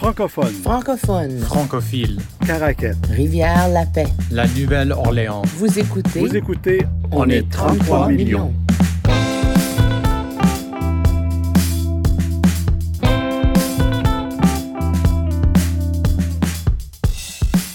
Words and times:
Francophone. 0.00 0.54
Francophone. 0.62 1.38
Francophile. 1.40 2.18
Caraquette. 2.46 2.96
Rivière-la-Paix. 3.10 4.06
La 4.30 4.48
Nouvelle-Orléans. 4.48 5.42
Vous 5.58 5.78
écoutez. 5.78 6.20
Vous 6.20 6.34
écoutez 6.34 6.80
On 7.12 7.28
est 7.28 7.46
33 7.50 8.08
millions. 8.08 8.50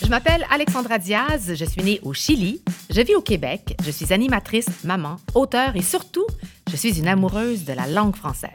Je 0.03 0.09
m'appelle 0.09 0.47
Alexandra 0.49 0.97
Diaz, 0.97 1.53
je 1.53 1.65
suis 1.65 1.83
née 1.83 1.99
au 2.01 2.13
Chili, 2.13 2.63
je 2.89 3.01
vis 3.01 3.13
au 3.13 3.21
Québec, 3.21 3.77
je 3.85 3.91
suis 3.91 4.11
animatrice, 4.11 4.83
maman, 4.83 5.17
auteure 5.35 5.75
et 5.75 5.83
surtout, 5.83 6.25
je 6.71 6.75
suis 6.75 6.97
une 6.97 7.07
amoureuse 7.07 7.65
de 7.65 7.73
la 7.73 7.85
langue 7.85 8.15
française. 8.15 8.49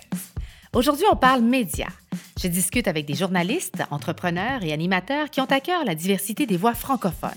Aujourd'hui, 0.75 1.05
on 1.13 1.17
parle 1.17 1.43
médias. 1.43 2.00
Je 2.41 2.49
discute 2.49 2.89
avec 2.89 3.07
des 3.07 3.15
journalistes, 3.15 3.83
entrepreneurs 3.91 4.63
et 4.63 4.73
animateurs 4.73 5.31
qui 5.31 5.41
ont 5.41 5.47
à 5.47 5.61
cœur 5.61 5.85
la 5.85 5.95
diversité 5.95 6.47
des 6.47 6.57
voix 6.57 6.75
francophones. 6.75 7.31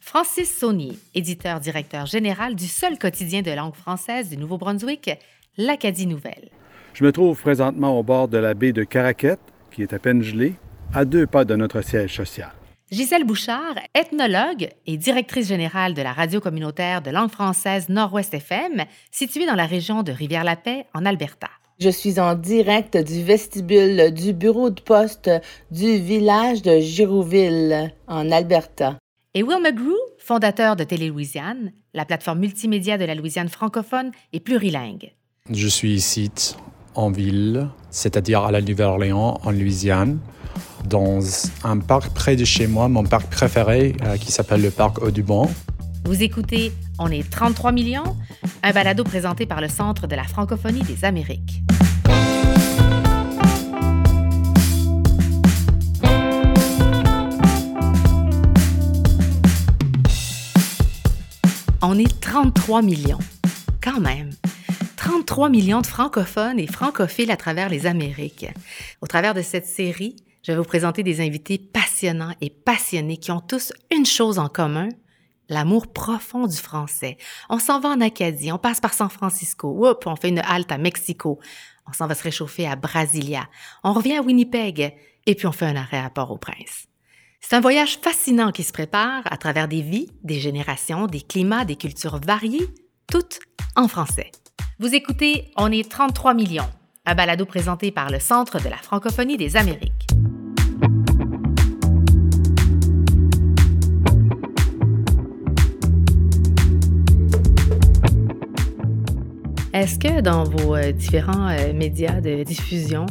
Francis 0.00 0.56
Saunier, 0.56 0.98
éditeur-directeur 1.14 2.06
général 2.06 2.54
du 2.54 2.68
seul 2.68 2.98
quotidien 2.98 3.42
de 3.42 3.50
langue 3.50 3.74
française 3.74 4.28
du 4.28 4.36
Nouveau-Brunswick, 4.36 5.10
l'Acadie 5.56 6.06
Nouvelle. 6.06 6.48
Je 6.94 7.04
me 7.04 7.12
trouve 7.12 7.40
présentement 7.40 7.98
au 7.98 8.02
bord 8.02 8.28
de 8.28 8.38
la 8.38 8.54
baie 8.54 8.72
de 8.72 8.84
Caraquette, 8.84 9.40
qui 9.70 9.82
est 9.82 9.92
à 9.92 9.98
peine 9.98 10.22
gelée, 10.22 10.54
à 10.94 11.04
deux 11.04 11.26
pas 11.26 11.44
de 11.44 11.56
notre 11.56 11.82
siège 11.82 12.14
social. 12.14 12.52
Gisèle 12.90 13.24
Bouchard, 13.24 13.74
ethnologue 13.94 14.68
et 14.86 14.96
directrice 14.96 15.48
générale 15.48 15.92
de 15.92 16.02
la 16.02 16.12
radio 16.12 16.40
communautaire 16.40 17.02
de 17.02 17.10
langue 17.10 17.32
française 17.32 17.88
Nord-Ouest 17.88 18.32
FM, 18.32 18.84
située 19.10 19.44
dans 19.44 19.56
la 19.56 19.66
région 19.66 20.04
de 20.04 20.12
Rivière-la-Paix, 20.12 20.86
en 20.94 21.04
Alberta. 21.04 21.48
Je 21.78 21.90
suis 21.90 22.18
en 22.18 22.34
direct 22.34 22.96
du 22.96 23.22
vestibule 23.22 24.10
du 24.14 24.32
bureau 24.32 24.70
de 24.70 24.80
poste 24.80 25.30
du 25.70 25.98
village 25.98 26.62
de 26.62 26.80
Girouville, 26.80 27.92
en 28.08 28.30
Alberta. 28.30 28.96
Et 29.34 29.42
Will 29.42 29.60
McGrew, 29.62 29.94
fondateur 30.16 30.76
de 30.76 30.84
Télé-Louisiane, 30.84 31.72
la 31.92 32.06
plateforme 32.06 32.38
multimédia 32.38 32.96
de 32.96 33.04
la 33.04 33.14
Louisiane 33.14 33.50
francophone 33.50 34.10
et 34.32 34.40
plurilingue. 34.40 35.12
Je 35.50 35.68
suis 35.68 35.92
ici 35.92 36.30
en 36.94 37.10
ville, 37.10 37.68
c'est-à-dire 37.90 38.44
à 38.44 38.50
la 38.50 38.62
Nouvelle-Orléans, 38.62 39.38
en 39.44 39.50
Louisiane, 39.50 40.18
dans 40.86 41.20
un 41.62 41.78
parc 41.80 42.14
près 42.14 42.36
de 42.36 42.46
chez 42.46 42.66
moi, 42.66 42.88
mon 42.88 43.04
parc 43.04 43.30
préféré, 43.30 43.94
euh, 44.02 44.16
qui 44.16 44.32
s'appelle 44.32 44.62
le 44.62 44.70
parc 44.70 45.02
Audubon. 45.02 45.50
Vous 46.06 46.22
écoutez 46.22 46.72
On 46.98 47.10
est 47.10 47.28
33 47.28 47.72
millions, 47.72 48.16
un 48.62 48.72
balado 48.72 49.04
présenté 49.04 49.44
par 49.44 49.60
le 49.60 49.68
Centre 49.68 50.06
de 50.06 50.16
la 50.16 50.24
francophonie 50.24 50.82
des 50.82 51.04
Amériques. 51.04 51.62
On 61.88 62.00
est 62.00 62.20
33 62.20 62.82
millions. 62.82 63.20
Quand 63.80 64.00
même. 64.00 64.30
33 64.96 65.48
millions 65.48 65.82
de 65.82 65.86
francophones 65.86 66.58
et 66.58 66.66
francophiles 66.66 67.30
à 67.30 67.36
travers 67.36 67.68
les 67.68 67.86
Amériques. 67.86 68.46
Au 69.02 69.06
travers 69.06 69.34
de 69.34 69.40
cette 69.40 69.66
série, 69.66 70.16
je 70.42 70.50
vais 70.50 70.58
vous 70.58 70.64
présenter 70.64 71.04
des 71.04 71.20
invités 71.20 71.58
passionnants 71.58 72.34
et 72.40 72.50
passionnés 72.50 73.18
qui 73.18 73.30
ont 73.30 73.38
tous 73.38 73.72
une 73.94 74.04
chose 74.04 74.40
en 74.40 74.48
commun, 74.48 74.88
l'amour 75.48 75.86
profond 75.92 76.48
du 76.48 76.56
français. 76.56 77.18
On 77.48 77.60
s'en 77.60 77.78
va 77.78 77.90
en 77.90 78.00
Acadie, 78.00 78.50
on 78.50 78.58
passe 78.58 78.80
par 78.80 78.92
San 78.92 79.08
Francisco, 79.08 79.88
on 80.06 80.16
fait 80.16 80.30
une 80.30 80.40
halte 80.40 80.72
à 80.72 80.78
Mexico, 80.78 81.38
on 81.86 81.92
s'en 81.92 82.08
va 82.08 82.16
se 82.16 82.24
réchauffer 82.24 82.66
à 82.66 82.74
Brasilia, 82.74 83.48
on 83.84 83.92
revient 83.92 84.16
à 84.16 84.22
Winnipeg 84.22 84.92
et 85.24 85.34
puis 85.36 85.46
on 85.46 85.52
fait 85.52 85.66
un 85.66 85.76
arrêt 85.76 86.00
à 86.00 86.10
Port-au-Prince. 86.10 86.88
C'est 87.40 87.54
un 87.54 87.60
voyage 87.60 87.98
fascinant 88.02 88.50
qui 88.50 88.62
se 88.62 88.72
prépare 88.72 89.22
à 89.26 89.36
travers 89.36 89.68
des 89.68 89.82
vies, 89.82 90.10
des 90.24 90.40
générations, 90.40 91.06
des 91.06 91.20
climats, 91.20 91.64
des 91.64 91.76
cultures 91.76 92.18
variées, 92.18 92.66
toutes 93.06 93.38
en 93.76 93.88
français. 93.88 94.32
Vous 94.78 94.94
écoutez 94.94 95.52
On 95.56 95.70
est 95.70 95.88
33 95.88 96.34
millions, 96.34 96.68
un 97.04 97.14
balado 97.14 97.44
présenté 97.46 97.90
par 97.92 98.10
le 98.10 98.18
Centre 98.18 98.60
de 98.60 98.68
la 98.68 98.76
francophonie 98.76 99.36
des 99.36 99.56
Amériques. 99.56 100.06
Est-ce 109.72 109.98
que 109.98 110.22
dans 110.22 110.44
vos 110.44 110.74
euh, 110.74 110.90
différents 110.90 111.50
euh, 111.50 111.74
médias 111.74 112.22
de 112.22 112.42
diffusion, 112.44 113.04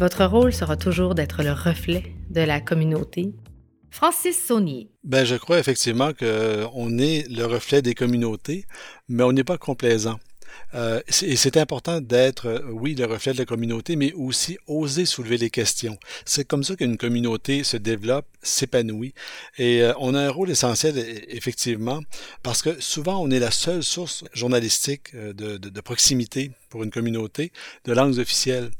votre 0.00 0.24
rôle 0.24 0.52
sera 0.52 0.76
toujours 0.76 1.14
d'être 1.14 1.44
le 1.44 1.52
reflet 1.52 2.02
de 2.30 2.40
la 2.40 2.60
communauté? 2.60 3.32
Francis 3.90 4.42
Saunier. 4.46 4.88
Ben, 5.04 5.24
je 5.24 5.36
crois 5.36 5.58
effectivement 5.58 6.12
qu'on 6.12 6.98
est 6.98 7.28
le 7.28 7.44
reflet 7.44 7.82
des 7.82 7.94
communautés, 7.94 8.66
mais 9.08 9.22
on 9.22 9.32
n'est 9.32 9.44
pas 9.44 9.58
complaisant. 9.58 10.18
Euh, 10.74 11.00
et 11.22 11.36
c'est 11.36 11.56
important 11.56 12.00
d'être, 12.00 12.46
euh, 12.46 12.60
oui, 12.70 12.94
le 12.94 13.06
reflet 13.06 13.32
de 13.32 13.38
la 13.38 13.44
communauté, 13.44 13.96
mais 13.96 14.12
aussi 14.12 14.58
oser 14.66 15.04
soulever 15.04 15.36
les 15.36 15.50
questions. 15.50 15.98
C'est 16.24 16.46
comme 16.46 16.62
ça 16.62 16.76
qu'une 16.76 16.96
communauté 16.96 17.64
se 17.64 17.76
développe, 17.76 18.26
s'épanouit. 18.42 19.14
Et 19.58 19.82
euh, 19.82 19.92
on 19.98 20.14
a 20.14 20.20
un 20.20 20.30
rôle 20.30 20.50
essentiel, 20.50 20.98
e, 20.98 21.34
effectivement, 21.34 22.00
parce 22.42 22.62
que 22.62 22.80
souvent 22.80 23.20
on 23.20 23.30
est 23.30 23.40
la 23.40 23.50
seule 23.50 23.82
source 23.82 24.24
journalistique 24.32 25.14
de 25.14 25.80
proximité 25.80 26.52
pour 26.68 26.84
une 26.84 26.90
communauté 26.90 27.52
de 27.84 27.92
langues 27.92 28.18
officielles. 28.18 28.70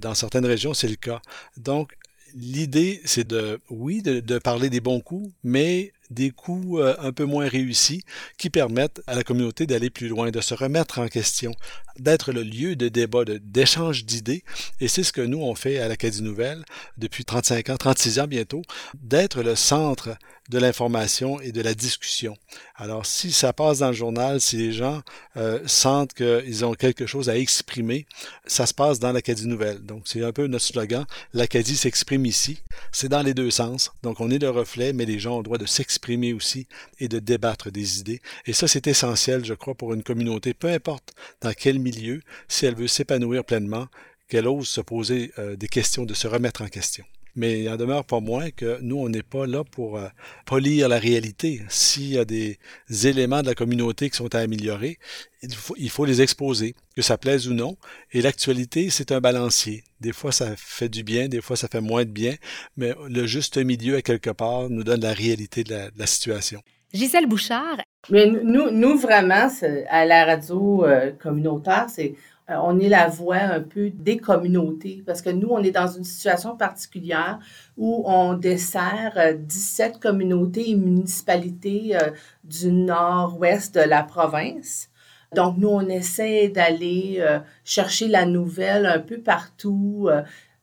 dans 0.00 0.14
certaines 0.14 0.46
régions, 0.46 0.74
c'est 0.74 0.88
le 0.88 0.96
cas. 0.96 1.20
Donc, 1.56 1.92
l'idée, 2.36 3.00
c'est 3.04 3.26
de, 3.26 3.60
oui, 3.70 4.02
de, 4.02 4.38
parler 4.38 4.68
des 4.70 4.80
bons 4.80 5.00
coups, 5.00 5.32
mais 5.42 5.92
des 6.10 6.30
coups 6.30 6.80
euh, 6.80 6.94
un 7.00 7.10
peu 7.12 7.24
moins 7.24 7.48
réussis 7.48 8.04
qui 8.38 8.50
permettent 8.50 9.02
à 9.06 9.14
la 9.14 9.24
communauté 9.24 9.66
d'aller 9.66 9.90
plus 9.90 10.08
loin, 10.08 10.30
de 10.30 10.40
se 10.40 10.54
remettre 10.54 11.00
en 11.00 11.08
question, 11.08 11.52
d'être 11.98 12.32
le 12.32 12.42
lieu 12.42 12.76
de 12.76 12.88
débat, 12.88 13.24
d'échange 13.24 14.04
d'idées. 14.04 14.44
Et 14.80 14.86
c'est 14.86 15.02
ce 15.02 15.12
que 15.12 15.22
nous, 15.22 15.38
on 15.38 15.54
fait 15.54 15.78
à 15.78 15.88
l'Acadie 15.88 16.22
Nouvelle 16.22 16.64
depuis 16.98 17.24
35 17.24 17.70
ans, 17.70 17.76
36 17.76 18.20
ans 18.20 18.26
bientôt, 18.26 18.62
d'être 18.94 19.42
le 19.42 19.56
centre 19.56 20.16
de 20.48 20.58
l'information 20.58 21.40
et 21.40 21.52
de 21.52 21.60
la 21.60 21.74
discussion. 21.74 22.36
Alors, 22.76 23.06
si 23.06 23.32
ça 23.32 23.52
passe 23.52 23.78
dans 23.78 23.88
le 23.88 23.94
journal, 23.94 24.40
si 24.40 24.56
les 24.56 24.72
gens 24.72 25.02
euh, 25.36 25.60
sentent 25.66 26.14
qu'ils 26.14 26.64
ont 26.64 26.74
quelque 26.74 27.06
chose 27.06 27.28
à 27.28 27.36
exprimer, 27.36 28.06
ça 28.46 28.66
se 28.66 28.74
passe 28.74 28.98
dans 28.98 29.12
l'Acadie 29.12 29.46
Nouvelle. 29.46 29.84
Donc, 29.84 30.02
c'est 30.04 30.22
un 30.22 30.32
peu 30.32 30.46
notre 30.46 30.64
slogan. 30.64 31.04
L'Acadie 31.32 31.76
s'exprime 31.76 32.26
ici. 32.26 32.60
C'est 32.92 33.08
dans 33.08 33.22
les 33.22 33.34
deux 33.34 33.50
sens. 33.50 33.92
Donc, 34.02 34.20
on 34.20 34.30
est 34.30 34.38
le 34.38 34.50
reflet, 34.50 34.92
mais 34.92 35.04
les 35.04 35.18
gens 35.18 35.34
ont 35.34 35.38
le 35.38 35.44
droit 35.44 35.58
de 35.58 35.66
s'exprimer 35.66 36.32
aussi 36.32 36.66
et 37.00 37.08
de 37.08 37.18
débattre 37.18 37.70
des 37.70 38.00
idées. 38.00 38.20
Et 38.46 38.52
ça, 38.52 38.68
c'est 38.68 38.86
essentiel, 38.86 39.44
je 39.44 39.54
crois, 39.54 39.74
pour 39.74 39.94
une 39.94 40.02
communauté, 40.02 40.54
peu 40.54 40.68
importe 40.68 41.14
dans 41.40 41.52
quel 41.52 41.78
milieu, 41.78 42.22
si 42.48 42.66
elle 42.66 42.74
veut 42.74 42.88
s'épanouir 42.88 43.44
pleinement, 43.44 43.88
qu'elle 44.28 44.48
ose 44.48 44.68
se 44.68 44.80
poser 44.80 45.32
euh, 45.38 45.56
des 45.56 45.68
questions, 45.68 46.04
de 46.04 46.14
se 46.14 46.26
remettre 46.26 46.62
en 46.62 46.68
question 46.68 47.04
mais 47.36 47.60
il 47.60 47.68
en 47.68 47.76
demeure 47.76 48.04
pas 48.04 48.20
moins 48.20 48.50
que 48.50 48.80
nous, 48.80 48.96
on 48.96 49.08
n'est 49.08 49.22
pas 49.22 49.46
là 49.46 49.62
pour 49.62 49.98
euh, 49.98 50.08
polir 50.46 50.88
la 50.88 50.98
réalité. 50.98 51.62
S'il 51.68 52.14
y 52.14 52.18
a 52.18 52.24
des 52.24 52.58
éléments 53.04 53.42
de 53.42 53.46
la 53.46 53.54
communauté 53.54 54.10
qui 54.10 54.16
sont 54.16 54.34
à 54.34 54.38
améliorer, 54.38 54.98
il 55.42 55.54
faut, 55.54 55.74
il 55.78 55.90
faut 55.90 56.04
les 56.04 56.22
exposer, 56.22 56.74
que 56.96 57.02
ça 57.02 57.18
plaise 57.18 57.46
ou 57.46 57.54
non. 57.54 57.76
Et 58.12 58.22
l'actualité, 58.22 58.90
c'est 58.90 59.12
un 59.12 59.20
balancier. 59.20 59.84
Des 60.00 60.12
fois, 60.12 60.32
ça 60.32 60.54
fait 60.56 60.88
du 60.88 61.04
bien, 61.04 61.28
des 61.28 61.40
fois, 61.42 61.56
ça 61.56 61.68
fait 61.68 61.80
moins 61.80 62.04
de 62.04 62.10
bien, 62.10 62.34
mais 62.76 62.94
le 63.08 63.26
juste 63.26 63.58
milieu, 63.58 63.96
à 63.96 64.02
quelque 64.02 64.30
part, 64.30 64.70
nous 64.70 64.82
donne 64.82 65.02
la 65.02 65.12
réalité 65.12 65.62
de 65.62 65.72
la, 65.72 65.90
de 65.90 65.98
la 65.98 66.06
situation. 66.06 66.62
Gisèle 66.92 67.26
Bouchard. 67.26 67.78
Mais 68.10 68.26
nous, 68.26 68.70
nous 68.70 68.96
vraiment, 68.96 69.48
à 69.90 70.04
la 70.04 70.24
radio 70.24 70.84
euh, 70.84 71.12
communautaire, 71.12 71.86
c'est 71.88 72.14
on 72.48 72.78
est 72.78 72.88
la 72.88 73.08
voix 73.08 73.36
un 73.36 73.60
peu 73.60 73.90
des 73.90 74.18
communautés 74.18 75.02
parce 75.04 75.20
que 75.20 75.30
nous, 75.30 75.48
on 75.48 75.62
est 75.62 75.72
dans 75.72 75.88
une 75.88 76.04
situation 76.04 76.56
particulière 76.56 77.40
où 77.76 78.04
on 78.06 78.34
dessert 78.34 79.18
17 79.36 79.96
euh, 79.96 79.98
communautés 79.98 80.70
et 80.70 80.76
municipalités 80.76 81.96
euh, 81.96 82.10
du 82.44 82.70
nord-ouest 82.70 83.74
de 83.74 83.80
la 83.80 84.02
province. 84.02 84.90
Donc, 85.34 85.56
nous, 85.58 85.68
on 85.68 85.88
essaie 85.88 86.48
d'aller 86.48 87.20
chercher 87.64 88.06
la 88.06 88.26
nouvelle 88.26 88.86
un 88.86 89.00
peu 89.00 89.18
partout. 89.18 90.08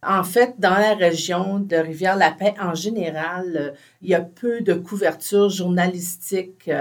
En 0.01 0.23
fait, 0.23 0.55
dans 0.57 0.73
la 0.77 0.95
région 0.95 1.59
de 1.59 1.75
Rivière-la-Paix, 1.75 2.55
en 2.59 2.73
général, 2.73 3.73
il 4.01 4.09
y 4.09 4.15
a 4.15 4.21
peu 4.21 4.61
de 4.61 4.73
couverture 4.73 5.49
journalistique 5.49 6.71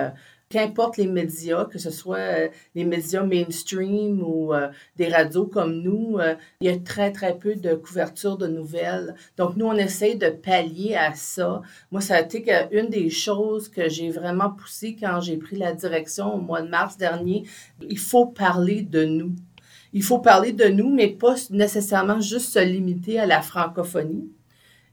qu'importe 0.53 0.99
les 0.99 1.07
médias, 1.07 1.65
que 1.65 1.79
ce 1.79 1.91
soit 1.91 2.19
euh, 2.19 2.49
les 2.75 2.85
médias 2.85 3.23
mainstream 3.23 4.23
ou 4.23 4.53
euh, 4.53 4.69
des 4.97 5.09
radios 5.09 5.47
comme 5.47 5.81
nous, 5.81 6.19
euh, 6.19 6.35
il 6.61 6.67
y 6.67 6.71
a 6.71 6.79
très, 6.79 7.11
très 7.11 7.39
peu 7.39 7.55
de 7.55 7.75
couverture 7.75 8.37
de 8.37 8.47
nouvelles. 8.47 9.15
Donc, 9.39 9.57
nous, 9.57 9.65
on 9.65 9.77
essaye 9.77 10.17
de 10.17 10.29
pallier 10.29 10.95
à 10.95 11.15
ça. 11.15 11.63
Moi, 11.91 12.03
ça 12.03 12.17
a 12.17 12.21
été 12.21 12.45
une 12.71 12.91
des 12.91 13.09
choses 13.09 13.71
que 13.71 13.89
j'ai 13.89 14.11
vraiment 14.11 14.51
poussé 14.51 14.95
quand 15.01 15.23
j'ai 15.23 15.39
pris 15.39 15.57
la 15.57 15.73
direction 15.73 16.35
au 16.35 16.39
mois 16.39 16.61
de 16.61 16.69
mars 16.69 16.99
dernier. 16.99 17.45
Il 17.89 17.99
faut 17.99 18.27
parler 18.27 18.83
de 18.83 19.07
nous. 19.07 19.35
Il 19.95 20.03
faut 20.03 20.19
parler 20.19 20.53
de 20.53 20.67
nous, 20.67 20.93
mais 20.93 21.09
pas 21.09 21.35
nécessairement 21.49 22.21
juste 22.21 22.53
se 22.53 22.59
limiter 22.59 23.19
à 23.19 23.25
la 23.25 23.41
francophonie. 23.41 24.31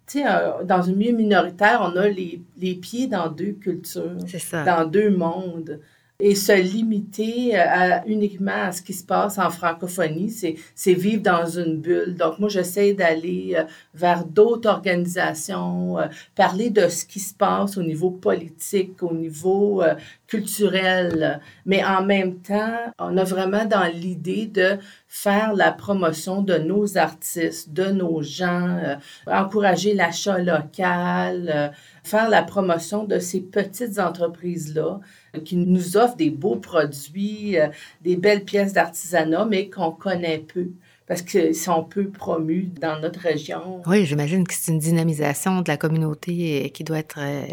Tu 0.09 0.19
sais, 0.19 0.25
dans 0.65 0.81
une 0.81 0.95
milieu 0.95 1.15
minoritaire, 1.15 1.79
on 1.81 1.95
a 1.95 2.07
les, 2.07 2.41
les 2.57 2.75
pieds 2.75 3.07
dans 3.07 3.29
deux 3.29 3.53
cultures, 3.53 4.17
dans 4.65 4.89
deux 4.89 5.09
mondes 5.09 5.79
et 6.21 6.35
se 6.35 6.51
limiter 6.51 7.57
euh, 7.57 7.63
à, 7.65 8.05
uniquement 8.05 8.63
à 8.65 8.71
ce 8.73 8.81
qui 8.81 8.93
se 8.93 9.05
passe 9.05 9.37
en 9.37 9.49
francophonie, 9.49 10.29
c'est 10.75 10.93
vivre 10.93 11.23
dans 11.23 11.45
une 11.45 11.77
bulle. 11.77 12.15
Donc, 12.15 12.39
moi, 12.39 12.49
j'essaie 12.49 12.93
d'aller 12.93 13.55
euh, 13.57 13.63
vers 13.93 14.25
d'autres 14.25 14.69
organisations, 14.69 15.97
euh, 15.97 16.07
parler 16.35 16.71
de 16.71 16.89
ce 16.89 17.05
qui 17.05 17.21
se 17.21 17.33
passe 17.33 17.77
au 17.77 17.83
niveau 17.83 18.11
politique, 18.11 19.01
au 19.01 19.13
niveau 19.13 19.81
culturel, 20.27 21.39
mais 21.65 21.83
en 21.83 22.03
même 22.03 22.35
temps, 22.39 22.77
on 22.99 23.17
a 23.17 23.23
vraiment 23.23 23.65
dans 23.65 23.85
l'idée 23.85 24.45
de 24.45 24.77
faire 25.07 25.53
la 25.53 25.71
promotion 25.71 26.41
de 26.41 26.57
nos 26.57 26.97
artistes, 26.97 27.71
de 27.73 27.85
nos 27.85 28.21
gens, 28.21 28.77
encourager 29.25 29.93
l'achat 29.95 30.37
local, 30.37 31.73
faire 32.03 32.29
la 32.29 32.43
promotion 32.43 33.05
de 33.05 33.19
ces 33.19 33.41
petites 33.41 33.97
entreprises-là 33.97 34.99
qui 35.43 35.55
nous 35.55 35.97
offrent 35.97 36.15
des 36.15 36.29
beaux 36.29 36.55
produits, 36.55 37.57
euh, 37.59 37.67
des 38.01 38.15
belles 38.15 38.43
pièces 38.43 38.73
d'artisanat, 38.73 39.45
mais 39.45 39.69
qu'on 39.69 39.91
connaît 39.91 40.39
peu 40.39 40.67
parce 41.07 41.23
qu'ils 41.23 41.55
sont 41.55 41.83
peu 41.83 42.07
promus 42.09 42.69
dans 42.79 42.99
notre 42.99 43.21
région. 43.21 43.81
Oui, 43.87 44.05
j'imagine 44.05 44.45
que 44.45 44.53
c'est 44.53 44.71
une 44.71 44.77
dynamisation 44.77 45.61
de 45.61 45.67
la 45.67 45.75
communauté 45.75 46.65
euh, 46.65 46.67
qui 46.67 46.83
doit 46.83 46.99
être 46.99 47.17
euh, 47.19 47.45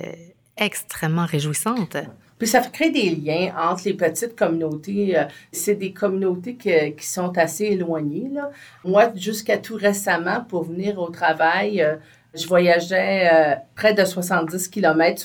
extrêmement 0.58 1.24
réjouissante. 1.24 1.96
Puis 2.38 2.48
ça 2.48 2.60
crée 2.60 2.90
des 2.90 3.08
liens 3.08 3.54
entre 3.58 3.84
les 3.86 3.94
petites 3.94 4.36
communautés. 4.36 5.16
C'est 5.52 5.76
des 5.76 5.94
communautés 5.94 6.54
qui 6.54 7.06
sont 7.06 7.32
assez 7.38 7.64
éloignées. 7.64 8.28
Là. 8.30 8.50
Moi, 8.84 9.10
jusqu'à 9.14 9.56
tout 9.56 9.76
récemment, 9.76 10.44
pour 10.46 10.64
venir 10.64 10.98
au 10.98 11.08
travail, 11.08 11.82
je 12.34 12.46
voyageais 12.46 13.56
près 13.74 13.94
de 13.94 14.04
70 14.04 14.68
km 14.68 15.18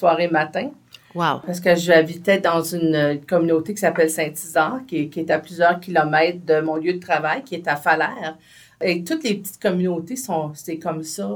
Parce 1.46 1.60
que 1.60 1.76
j'habitais 1.76 2.40
dans 2.40 2.62
une 2.62 3.22
communauté 3.28 3.74
qui 3.74 3.80
s'appelle 3.80 4.10
Saint-Isard, 4.10 4.82
qui, 4.88 5.10
qui, 5.10 5.20
est 5.20 5.32
à 5.32 5.40
plusieurs 5.40 5.80
kilomètres 5.80 6.46
de 6.46 6.62
mon 6.62 6.76
lieu 6.76 6.94
de 6.94 7.00
travail, 7.00 7.44
qui 7.44 7.56
est 7.56 7.68
à 7.68 7.76
Falaire. 7.76 8.38
Et 8.84 9.04
toutes 9.04 9.24
les 9.24 9.36
petites 9.36 9.62
communautés 9.62 10.16
sont, 10.16 10.52
c'est 10.56 10.78
comme 10.78 11.04
ça. 11.04 11.30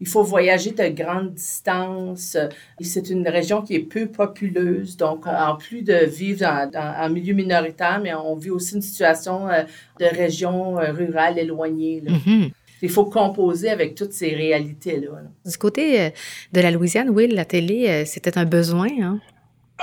il 0.00 0.08
faut 0.08 0.22
voyager 0.22 0.70
de 0.70 0.88
grandes 0.88 1.34
distances. 1.34 2.36
C'est 2.80 3.10
une 3.10 3.28
région 3.28 3.62
qui 3.62 3.74
est 3.74 3.80
peu 3.80 4.06
populeuse. 4.06 4.96
Donc, 4.96 5.26
en 5.26 5.56
plus 5.56 5.82
de 5.82 6.06
vivre 6.06 6.46
en, 6.46 7.08
milieu 7.10 7.34
minoritaire, 7.34 8.00
mais 8.02 8.14
on 8.14 8.34
vit 8.36 8.50
aussi 8.50 8.76
une 8.76 8.82
situation 8.82 9.48
euh, 9.48 9.62
de 10.00 10.06
région 10.06 10.78
euh, 10.78 10.92
rurale 10.92 11.38
éloignée. 11.38 12.02
Mm-hmm. 12.02 12.50
Il 12.82 12.90
faut 12.90 13.06
composer 13.06 13.70
avec 13.70 13.94
toutes 13.94 14.12
ces 14.12 14.34
réalités-là. 14.34 15.22
Du 15.44 15.58
côté 15.58 16.00
euh, 16.00 16.10
de 16.52 16.60
la 16.60 16.70
Louisiane, 16.70 17.10
oui, 17.10 17.26
la 17.28 17.44
télé, 17.44 17.88
euh, 17.88 18.04
c'était 18.04 18.36
un 18.38 18.44
besoin. 18.44 18.88
Hein? 19.00 19.20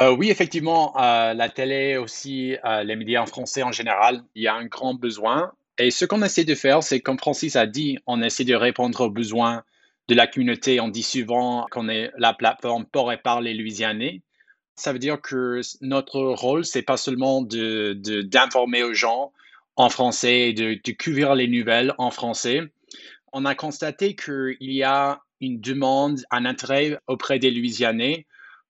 Euh, 0.01 0.16
oui, 0.16 0.30
effectivement, 0.30 0.94
la 0.95 1.50
télé 1.50 1.98
aussi, 1.98 2.56
les 2.84 2.95
médias 2.95 3.22
en 3.22 3.25
français 3.28 3.62
en 3.62 3.72
général, 3.72 4.24
il 4.34 4.44
y 4.44 4.48
a 4.48 4.56
un 4.56 4.66
grand 4.66 4.95
besoin. 4.95 5.51
Et 5.78 5.92
ce 5.92 6.06
qu'on 6.06 6.24
essaie 6.24 6.45
de 6.45 6.56
faire, 6.56 6.81
c'est 6.81 7.00
comme 7.00 7.19
Francis 7.19 7.56
a 7.56 7.68
dit, 7.68 8.00
on 8.07 8.22
essaie 8.22 8.44
de 8.44 8.56
répondre 8.56 9.01
aux 9.01 9.10
besoins 9.10 9.63
de 10.07 10.16
la 10.16 10.25
communauté. 10.25 10.80
On 10.80 10.88
dit 10.88 11.04
souvent 11.04 11.68
qu'on 11.69 11.90
est 11.90 12.12
la 12.18 12.34
plateforme 12.34 12.86
pour 12.86 13.12
et 13.12 13.18
par 13.18 13.42
les 13.42 13.54
Louisianais. 13.54 14.22
Ça 14.75 14.94
veut 14.94 15.00
dire 15.00 15.22
que 15.22 15.62
notre 15.81 16.19
rôle, 16.22 16.66
c'est 16.66 16.81
pas 16.81 16.98
seulement 16.98 17.44
de, 17.44 17.94
d'informer 18.24 18.81
aux 18.81 18.94
gens 18.94 19.31
en 19.75 19.90
français, 19.90 20.54
de, 20.54 20.80
de 20.84 20.92
couvrir 20.92 21.36
les 21.36 21.48
nouvelles 21.48 21.94
en 21.98 22.12
français, 22.12 22.62
on 23.33 23.45
a 23.45 23.56
constaté 23.56 24.15
qu'il 24.15 24.56
y 24.59 24.83
a 24.83 25.21
une 25.41 25.59
demande, 25.59 26.21
un 26.31 26.45
intérêt 26.45 26.97
auprès 27.07 27.39
des 27.39 27.51
Louisianais 27.51 28.25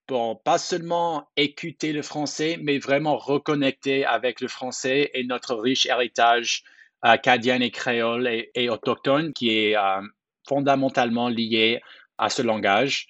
pour 0.07 0.42
pas 0.42 0.57
seulement 0.57 1.30
écouter 1.38 1.94
le 1.94 2.01
français, 2.01 2.57
mais 2.62 2.77
vraiment 2.77 3.18
reconnecter 3.18 4.06
avec 4.06 4.42
le 4.42 4.48
français 4.48 5.12
et 5.13 5.24
notre 5.24 5.56
riche 5.56 5.86
héritage 5.86 6.63
acadien 7.01 7.60
et 7.60 7.71
créole 7.71 8.27
et, 8.27 8.69
autochtone 8.69 9.33
qui 9.33 9.50
est 9.51 9.77
euh, 9.77 10.01
fondamentalement 10.48 11.30
lié 11.30 11.81
à 12.18 12.30
ce 12.30 12.42
langage. 12.42 13.07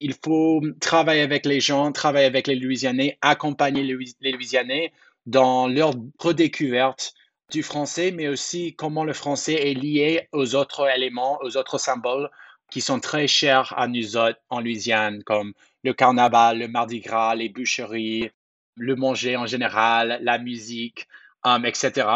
Il 0.00 0.14
faut 0.22 0.60
travailler 0.80 1.22
avec 1.22 1.46
les 1.46 1.60
gens, 1.60 1.92
travailler 1.92 2.26
avec 2.26 2.46
les 2.46 2.56
Louisianais, 2.56 3.18
accompagner 3.20 3.82
les 4.20 4.32
Louisianais 4.32 4.92
dans 5.26 5.66
leur 5.68 5.94
redécouverte 6.18 7.14
du 7.50 7.62
français, 7.62 8.10
mais 8.10 8.28
aussi 8.28 8.74
comment 8.74 9.04
le 9.04 9.12
français 9.12 9.70
est 9.70 9.74
lié 9.74 10.28
aux 10.32 10.54
autres 10.54 10.88
éléments, 10.94 11.38
aux 11.42 11.56
autres 11.56 11.78
symboles 11.78 12.30
qui 12.70 12.80
sont 12.80 13.00
très 13.00 13.26
chers 13.26 13.72
à 13.76 13.86
nous 13.86 14.16
autres 14.16 14.40
en 14.50 14.60
Louisiane, 14.60 15.22
comme 15.24 15.52
le 15.84 15.92
carnaval, 15.92 16.58
le 16.58 16.68
mardi 16.68 17.00
gras, 17.00 17.34
les 17.34 17.48
boucheries, 17.48 18.30
le 18.76 18.96
manger 18.96 19.36
en 19.36 19.46
général, 19.46 20.18
la 20.22 20.38
musique, 20.38 21.06
um, 21.44 21.64
etc. 21.64 22.08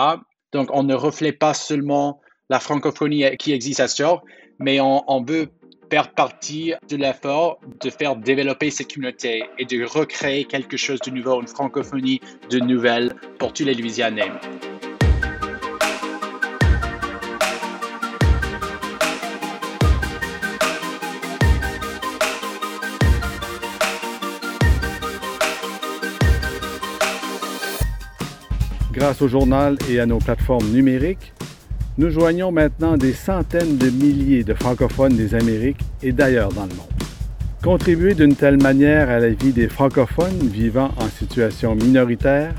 Donc, 0.53 0.71
on 0.73 0.83
ne 0.83 0.95
reflète 0.95 1.39
pas 1.39 1.55
seulement 1.55 2.21
la 2.49 2.59
francophonie 2.59 3.37
qui 3.37 3.53
existe 3.53 3.81
à 3.81 3.89
Sœur, 3.89 4.23
mais 4.59 4.81
on 4.81 5.23
veut 5.23 5.51
faire 5.91 6.13
partie 6.13 6.75
de 6.89 6.97
l'effort 6.97 7.61
de 7.81 7.91
faire 7.91 8.17
développer 8.17 8.71
cette 8.71 8.93
communauté 8.93 9.45
et 9.59 9.65
de 9.65 9.85
recréer 9.85 10.45
quelque 10.45 10.77
chose 10.77 11.01
de 11.01 11.11
nouveau, 11.11 11.41
une 11.41 11.49
francophonie 11.49 12.21
de 12.51 12.59
nouvelle 12.59 13.15
pour 13.39 13.53
tous 13.53 13.65
les 13.65 13.75
Louisianais. 13.75 14.31
Grâce 28.99 29.23
au 29.23 29.29
journal 29.29 29.79
et 29.89 30.01
à 30.01 30.07
nos 30.07 30.19
plateformes 30.19 30.73
numériques, 30.73 31.33
nous 31.99 32.11
joignons 32.11 32.51
maintenant 32.51 32.97
des 32.97 33.13
centaines 33.13 33.79
de 33.79 33.91
milliers 33.91 34.43
de 34.43 34.55
francophones 34.55 35.17
des 35.17 35.37
Amériques 35.37 35.83
et 36.03 36.11
d'ailleurs 36.11 36.49
dans 36.49 36.67
le 36.67 36.75
monde. 36.75 36.89
Contribuer 37.63 38.15
d'une 38.15 38.35
telle 38.35 38.61
manière 38.61 39.09
à 39.09 39.21
la 39.21 39.29
vie 39.29 39.53
des 39.53 39.69
francophones 39.69 40.49
vivant 40.49 40.91
en 40.97 41.09
situation 41.11 41.77
minoritaire 41.77 42.57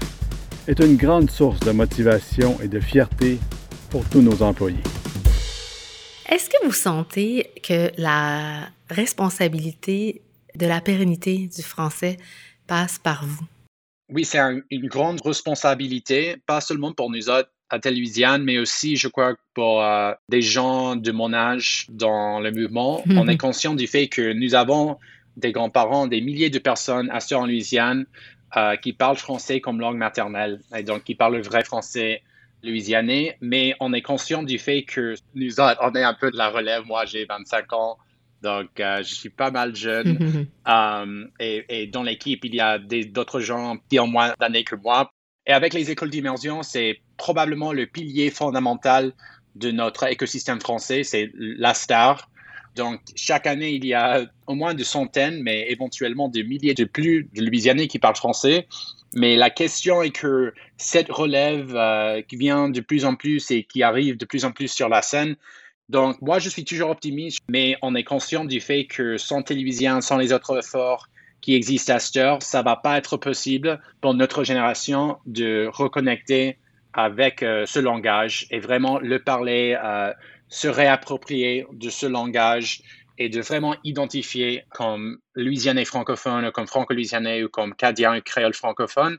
est 0.70 0.80
une 0.80 0.96
grande 0.96 1.30
source 1.30 1.60
de 1.60 1.72
motivation 1.72 2.58
et 2.64 2.70
de 2.70 2.80
fierté 2.80 3.38
pour 3.90 4.06
tous 4.06 4.22
nos 4.22 4.42
employés. 4.42 4.78
Est-ce 6.32 6.50
que 6.50 6.66
vous 6.66 6.72
sentez 6.72 7.52
que 7.62 7.92
la 7.98 8.70
responsabilité 8.90 10.22
de 10.56 10.68
la 10.68 10.80
pérennité 10.80 11.50
du 11.54 11.64
français 11.64 12.16
passe 12.66 12.98
par 12.98 13.26
vous? 13.26 13.44
Oui, 14.12 14.26
c'est 14.26 14.40
une 14.72 14.88
grande 14.88 15.22
responsabilité, 15.24 16.38
pas 16.46 16.62
seulement 16.62 16.94
pour 16.94 17.12
nous 17.12 17.30
autres 17.30 17.50
à 17.70 17.80
Télévision, 17.80 18.40
mais 18.40 18.58
aussi, 18.58 18.96
je 18.96 19.08
crois, 19.08 19.36
pour 19.54 19.84
euh, 19.84 20.14
des 20.30 20.42
gens 20.42 20.96
de 20.96 21.12
mon 21.12 21.34
âge 21.34 21.86
dans 21.90 22.40
le 22.40 22.52
mouvement. 22.52 23.04
On 23.16 23.28
est 23.28 23.38
conscient 23.38 23.76
du 23.76 23.86
fait 23.86 24.08
que 24.08 24.34
nous 24.34 24.56
avons 24.56 24.98
des 25.38 25.52
grands-parents, 25.52 26.08
des 26.08 26.22
milliers 26.22 26.50
de 26.50 26.60
personnes 26.60 27.10
à 27.12 27.20
en 27.36 27.46
Louisiane 27.46 28.06
euh, 28.58 28.76
qui 28.76 28.94
parlent 28.94 29.18
français 29.18 29.62
comme 29.62 29.80
langue 29.80 29.98
maternelle, 29.98 30.60
et 30.76 30.84
donc 30.84 31.04
qui 31.04 31.14
parlent 31.14 31.36
le 31.36 31.44
vrai 31.44 31.64
français 31.64 32.24
louisianais, 32.64 33.38
mais 33.40 33.76
on 33.80 33.94
est 33.94 34.02
conscient 34.02 34.44
du 34.44 34.58
fait 34.58 34.84
que 34.84 35.16
nous 35.36 35.60
autres, 35.60 35.78
on 35.82 35.94
est 35.94 36.04
un 36.04 36.14
peu 36.14 36.32
de 36.32 36.38
la 36.38 36.50
relève. 36.50 36.84
Moi, 36.86 37.06
j'ai 37.06 37.26
25 37.26 37.72
ans. 37.74 37.98
Donc, 38.42 38.80
euh, 38.80 39.04
je 39.04 39.14
suis 39.14 39.30
pas 39.30 39.52
mal 39.52 39.76
jeune. 39.76 40.48
Euh, 40.70 41.26
et, 41.40 41.88
dans 41.88 42.04
l'équipe, 42.04 42.46
il 42.46 42.54
y 42.54 42.60
a 42.60 42.78
d'autres 42.78 43.40
gens 43.40 43.78
qui 43.90 44.00
ont 44.00 44.06
moins 44.06 44.36
d'années 44.40 44.64
que 44.64 44.76
moi. 44.76 45.12
Et 45.48 45.52
avec 45.52 45.74
les 45.74 45.90
écoles 45.90 46.12
d'immersion, 46.12 46.62
c'est 46.62 47.02
probablement 47.18 47.74
le 47.74 47.88
pilier 47.88 48.30
fondamental 48.30 49.14
de 49.56 49.72
notre 49.72 50.04
écosystème 50.04 50.62
français. 50.62 51.04
C'est 51.04 51.32
la 51.34 51.74
star. 51.74 52.30
Donc, 52.76 53.02
chaque 53.16 53.48
année, 53.48 53.72
il 53.72 53.84
y 53.84 53.96
a 53.96 54.28
au 54.46 54.54
moins 54.54 54.76
de 54.76 54.84
centaines, 54.84 55.42
mais 55.42 55.66
éventuellement 55.72 56.30
des 56.30 56.44
milliers 56.44 56.76
de 56.76 56.86
plus 56.86 57.28
de 57.34 57.42
Louisianais 57.44 57.88
qui 57.88 57.98
parlent 57.98 58.16
français. 58.16 58.68
Mais 59.16 59.36
la 59.36 59.50
question 59.50 60.04
est 60.04 60.12
que 60.12 60.54
cette 60.78 61.10
relève 61.10 61.76
euh, 61.76 62.22
qui 62.22 62.36
vient 62.36 62.70
de 62.70 62.80
plus 62.80 63.06
en 63.06 63.16
plus 63.16 63.50
et 63.50 63.64
qui 63.64 63.82
arrive 63.82 64.18
de 64.18 64.26
plus 64.26 64.46
en 64.46 64.52
plus 64.52 64.68
sur 64.68 64.88
la 64.88 65.02
scène, 65.02 65.36
donc, 65.90 66.22
moi, 66.22 66.38
je 66.38 66.50
suis 66.50 66.64
toujours 66.64 66.92
optimiste, 66.92 67.40
mais 67.50 67.76
on 67.82 67.96
est 67.96 68.04
conscient 68.04 68.46
du 68.46 68.62
fait 68.62 68.86
que 68.86 69.18
sans 69.18 69.42
télévision, 69.42 70.02
sans 70.02 70.18
les 70.18 70.32
autres 70.32 70.60
efforts 70.60 71.10
qui 71.42 71.56
existent 71.56 71.96
à 71.96 72.00
cette 72.00 72.18
heure, 72.18 72.44
ça 72.44 72.62
va 72.62 72.76
pas 72.76 72.98
être 72.98 73.18
possible 73.18 73.82
pour 74.00 74.14
notre 74.14 74.44
génération 74.44 75.18
de 75.26 75.68
reconnecter 75.72 76.58
avec 76.94 77.42
euh, 77.42 77.66
ce 77.66 77.80
langage 77.80 78.46
et 78.52 78.60
vraiment 78.60 79.00
le 79.00 79.20
parler, 79.20 79.78
euh, 79.84 80.14
se 80.48 80.68
réapproprier 80.68 81.66
de 81.72 81.90
ce 81.90 82.06
langage 82.06 82.82
et 83.18 83.30
de 83.30 83.42
vraiment 83.42 83.76
identifier 83.84 84.66
comme 84.70 85.18
Louisianais 85.34 85.86
francophone, 85.86 86.52
comme 86.52 86.68
franco-louisianais 86.68 87.44
ou 87.44 87.50
comme 87.50 87.74
cadien 87.74 88.20
créole 88.22 88.54
francophone. 88.54 89.18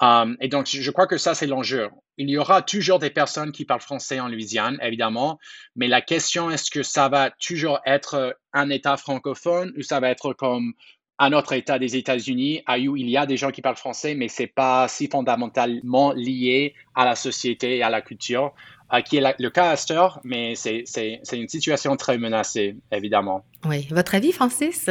Um, 0.00 0.36
et 0.40 0.48
donc, 0.48 0.66
je 0.66 0.90
crois 0.90 1.06
que 1.06 1.18
ça, 1.18 1.34
c'est 1.34 1.46
l'enjeu. 1.46 1.88
Il 2.20 2.28
y 2.28 2.36
aura 2.36 2.60
toujours 2.60 2.98
des 2.98 3.08
personnes 3.08 3.50
qui 3.50 3.64
parlent 3.64 3.80
français 3.80 4.20
en 4.20 4.28
Louisiane, 4.28 4.78
évidemment, 4.82 5.38
mais 5.74 5.88
la 5.88 6.02
question 6.02 6.50
est-ce 6.50 6.70
que 6.70 6.82
ça 6.82 7.08
va 7.08 7.30
toujours 7.30 7.80
être 7.86 8.36
un 8.52 8.68
État 8.68 8.98
francophone 8.98 9.72
ou 9.78 9.82
ça 9.82 10.00
va 10.00 10.10
être 10.10 10.34
comme 10.34 10.74
un 11.18 11.32
autre 11.32 11.54
État 11.54 11.78
des 11.78 11.96
États-Unis 11.96 12.62
où 12.88 12.96
il 12.96 13.08
y 13.08 13.16
a 13.16 13.24
des 13.24 13.38
gens 13.38 13.50
qui 13.50 13.62
parlent 13.62 13.76
français, 13.76 14.14
mais 14.14 14.28
c'est 14.28 14.46
pas 14.46 14.86
si 14.88 15.08
fondamentalement 15.08 16.12
lié 16.12 16.74
à 16.94 17.06
la 17.06 17.16
société 17.16 17.78
et 17.78 17.82
à 17.82 17.88
la 17.88 18.02
culture? 18.02 18.52
Qui 19.06 19.18
est 19.18 19.34
le 19.38 19.50
cas 19.50 19.70
à 19.70 19.76
mais 20.24 20.54
c'est 20.56 20.84
une 21.32 21.48
situation 21.48 21.96
très 21.96 22.18
menacée, 22.18 22.76
évidemment. 22.90 23.44
Oui. 23.64 23.86
Votre 23.90 24.14
avis, 24.14 24.32
Francis? 24.32 24.88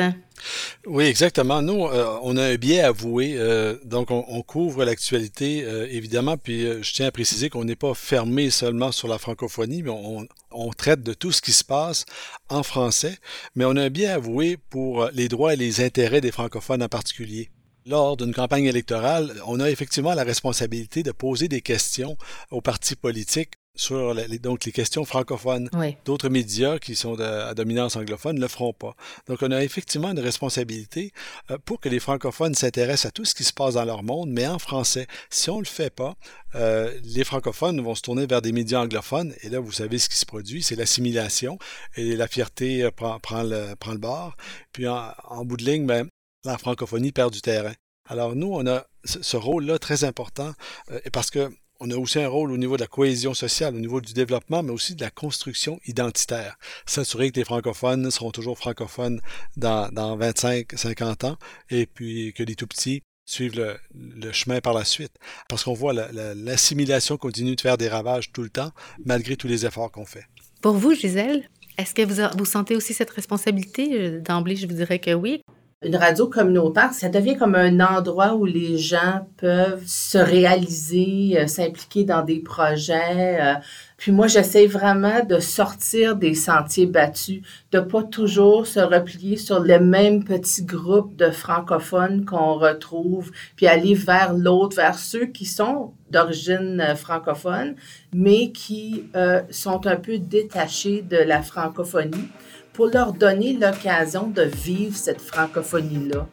Oui, 0.86 1.06
exactement. 1.06 1.62
Nous, 1.62 1.86
euh, 1.86 2.18
on 2.22 2.38
a 2.38 2.44
un 2.44 2.56
biais 2.56 2.82
avoué, 2.82 3.36
euh, 3.38 3.78
donc 3.84 4.12
on, 4.12 4.42
couvre 4.42 4.86
l'actualité, 4.86 5.64
euh, 5.66 5.88
évidemment, 5.90 6.38
puis 6.38 6.62
je 6.62 6.94
tiens 6.94 7.08
à 7.08 7.12
préciser 7.12 7.50
qu'on 7.50 7.66
n'est 7.66 7.76
pas 7.76 7.94
fermé 7.94 8.50
seulement 8.50 8.92
sur 8.92 9.08
la 9.08 9.18
francophonie, 9.18 9.84
mais 9.84 9.90
on, 9.90 10.28
on, 10.52 10.70
traite 10.70 11.04
de 11.04 11.14
tout 11.14 11.32
ce 11.32 11.42
qui 11.42 11.52
se 11.52 11.64
passe 11.64 12.06
en 12.48 12.64
français, 12.64 13.18
mais 13.56 13.66
on 13.66 13.76
a 13.76 13.84
un 13.84 13.90
biais 13.90 14.08
avoué 14.08 14.58
pour 14.70 15.10
les 15.14 15.28
droits 15.28 15.54
et 15.54 15.58
les 15.58 15.84
intérêts 15.84 16.22
des 16.22 16.32
francophones 16.32 16.84
en 16.84 16.90
particulier. 16.90 17.50
Lors 17.86 18.18
d'une 18.18 18.34
campagne 18.34 18.66
électorale, 18.66 19.34
on 19.48 19.60
a 19.60 19.70
effectivement 19.70 20.14
la 20.14 20.24
responsabilité 20.24 21.02
de 21.02 21.12
poser 21.12 21.48
des 21.48 21.62
questions 21.62 22.18
aux 22.52 22.62
partis 22.62 22.96
politiques 22.96 23.54
sur 23.80 24.14
les, 24.14 24.40
donc 24.40 24.66
les 24.66 24.72
questions 24.72 25.06
francophones. 25.06 25.70
D'autres 26.06 26.30
médias 26.30 26.80
qui 26.80 26.96
sont 26.96 27.20
à 27.20 27.54
dominance 27.54 27.96
anglophone 27.96 28.36
ne 28.36 28.42
le 28.42 28.48
feront 28.48 28.74
pas. 28.74 28.96
Donc, 29.28 29.40
on 29.42 29.52
a 29.52 29.64
effectivement 29.64 30.12
une 30.12 30.20
responsabilité 30.20 31.12
euh, 31.52 31.58
pour 31.64 31.80
que 31.80 31.90
les 31.90 32.00
francophones 32.00 32.56
s'intéressent 32.56 33.06
à 33.08 33.12
tout 33.12 33.26
ce 33.26 33.34
qui 33.34 33.44
se 33.44 33.54
passe 33.54 33.76
dans 33.76 33.86
leur 33.86 34.04
monde, 34.04 34.30
mais 34.30 34.48
en 34.48 34.60
français. 34.60 35.08
Si 35.30 35.50
on 35.50 35.56
ne 35.56 35.62
le 35.62 35.66
fait 35.66 35.94
pas, 35.94 36.16
euh, 36.56 36.94
les 37.04 37.24
francophones 37.24 37.80
vont 37.82 37.96
se 37.96 38.02
tourner 38.02 38.26
vers 38.26 38.42
des 38.42 38.52
médias 38.52 38.82
anglophones, 38.82 39.34
et 39.44 39.50
là, 39.50 39.60
vous 39.60 39.72
savez 39.72 39.98
ce 39.98 40.10
qui 40.10 40.18
se 40.18 40.26
produit, 40.26 40.62
c'est 40.62 40.76
l'assimilation, 40.76 41.58
et 41.96 42.16
la 42.16 42.28
fierté 42.28 42.84
euh, 42.84 42.92
prend, 42.92 43.20
prend, 43.20 43.44
le, 43.44 43.76
prend 43.80 43.92
le 43.92 43.98
bord. 43.98 44.36
Puis, 44.74 44.88
en, 44.88 45.46
bout 45.46 45.58
de 45.58 45.64
ligne, 45.64 45.86
ben, 45.86 46.08
la 46.44 46.58
francophonie 46.58 47.12
perd 47.12 47.34
du 47.34 47.42
terrain. 47.42 47.74
Alors, 48.08 48.36
nous, 48.36 48.52
on 48.52 48.66
a 48.68 48.86
ce, 49.06 49.38
rôle-là 49.38 49.80
très 49.80 50.04
important, 50.04 50.54
parce 51.14 51.30
que 51.30 51.52
on 51.80 51.90
a 51.92 51.96
aussi 51.96 52.20
un 52.20 52.28
rôle 52.28 52.52
au 52.52 52.58
niveau 52.58 52.76
de 52.76 52.82
la 52.82 52.88
cohésion 52.88 53.34
sociale, 53.34 53.76
au 53.76 53.80
niveau 53.80 54.02
du 54.02 54.14
développement, 54.14 54.64
mais 54.64 54.72
aussi 54.72 54.96
de 54.96 55.02
la 55.02 55.10
construction 55.10 55.80
identitaire. 55.86 56.58
S'assurer 56.86 57.32
que 57.32 57.40
les 57.40 57.46
francophones 57.46 58.12
seront 58.12 58.32
toujours 58.32 58.58
francophones 58.58 59.22
dans, 59.58 59.90
dans 59.92 60.18
25-50 60.18 61.26
ans 61.26 61.38
et 61.70 61.86
puis 61.86 62.34
que 62.34 62.44
les 62.44 62.56
tout-petits 62.56 63.04
suivent 63.26 63.56
le, 63.94 64.32
chemin 64.32 64.60
par 64.60 64.74
la 64.74 64.84
suite. 64.84 65.14
Parce 65.48 65.64
qu'on 65.64 65.74
voit 65.74 65.94
l'assimilation 65.94 67.18
continue 67.18 67.56
de 67.56 67.62
faire 67.62 67.78
des 67.78 67.88
ravages 67.88 68.32
tout 68.32 68.42
le 68.42 68.50
temps, 68.50 68.72
malgré 69.06 69.36
tous 69.36 69.48
les 69.48 69.66
efforts 69.66 69.92
qu'on 69.92 70.06
fait. 70.06 70.26
Pour 70.62 70.74
vous, 70.74 70.94
Gisèle, 70.94 71.50
est-ce 71.78 71.94
que 71.94 72.02
vous, 72.02 72.22
vous 72.38 72.46
sentez 72.46 72.76
aussi 72.76 72.94
cette 72.94 73.12
responsabilité? 73.12 73.94
Euh, 73.94 74.20
d'emblée, 74.20 74.56
je 74.56 74.68
vous 74.68 74.74
dirais 74.74 75.00
que 75.00 75.14
oui. 75.14 75.42
Une 75.82 75.96
radio 75.96 76.28
communautaire, 76.28 76.92
ça 76.92 77.08
devient 77.08 77.38
comme 77.38 77.56
un 77.56 77.80
endroit 77.80 78.36
où 78.36 78.44
les 78.44 78.78
gens 78.78 79.26
peuvent 79.38 79.86
se 79.88 80.18
réaliser, 80.18 81.40
euh, 81.40 81.48
s'impliquer 81.48 82.04
dans 82.04 82.22
des 82.22 82.40
projets. 82.40 83.40
Euh. 83.40 83.54
Puis 83.96 84.12
moi, 84.12 84.28
j'essaie 84.28 84.66
vraiment 84.66 85.24
de 85.24 85.40
sortir 85.40 86.18
des 86.18 86.34
sentiers 86.34 86.86
battus, 86.86 87.44
de 87.72 87.80
pas 87.80 88.04
toujours 88.04 88.68
se 88.68 88.82
replier 88.82 89.38
sur 89.38 89.62
le 89.62 89.80
même 89.80 90.26
petit 90.26 90.66
groupe 90.66 91.16
de 91.16 91.32
francophones 91.32 92.26
qu'on 92.26 92.56
retrouve, 92.56 93.32
puis 93.56 93.68
aller 93.68 93.94
vers 93.94 94.34
l'autre, 94.34 94.76
vers 94.76 95.00
ceux 95.00 95.28
qui 95.28 95.46
sont 95.46 95.94
d'origine 96.12 96.82
euh, 96.82 96.96
francophone, 96.96 97.76
mais 98.14 98.52
qui 98.52 99.06
sont 99.50 99.88
un 99.88 99.96
peu 99.96 100.18
détachés 100.18 101.04
de 101.04 101.16
la 101.16 101.42
francophonie 101.42 102.28
pour 102.80 102.88
leur 102.88 103.12
donner 103.12 103.52
l'occasion 103.52 104.28
de 104.28 104.44
vivre 104.44 104.96
cette 104.96 105.20
francophonie-là. 105.20 106.26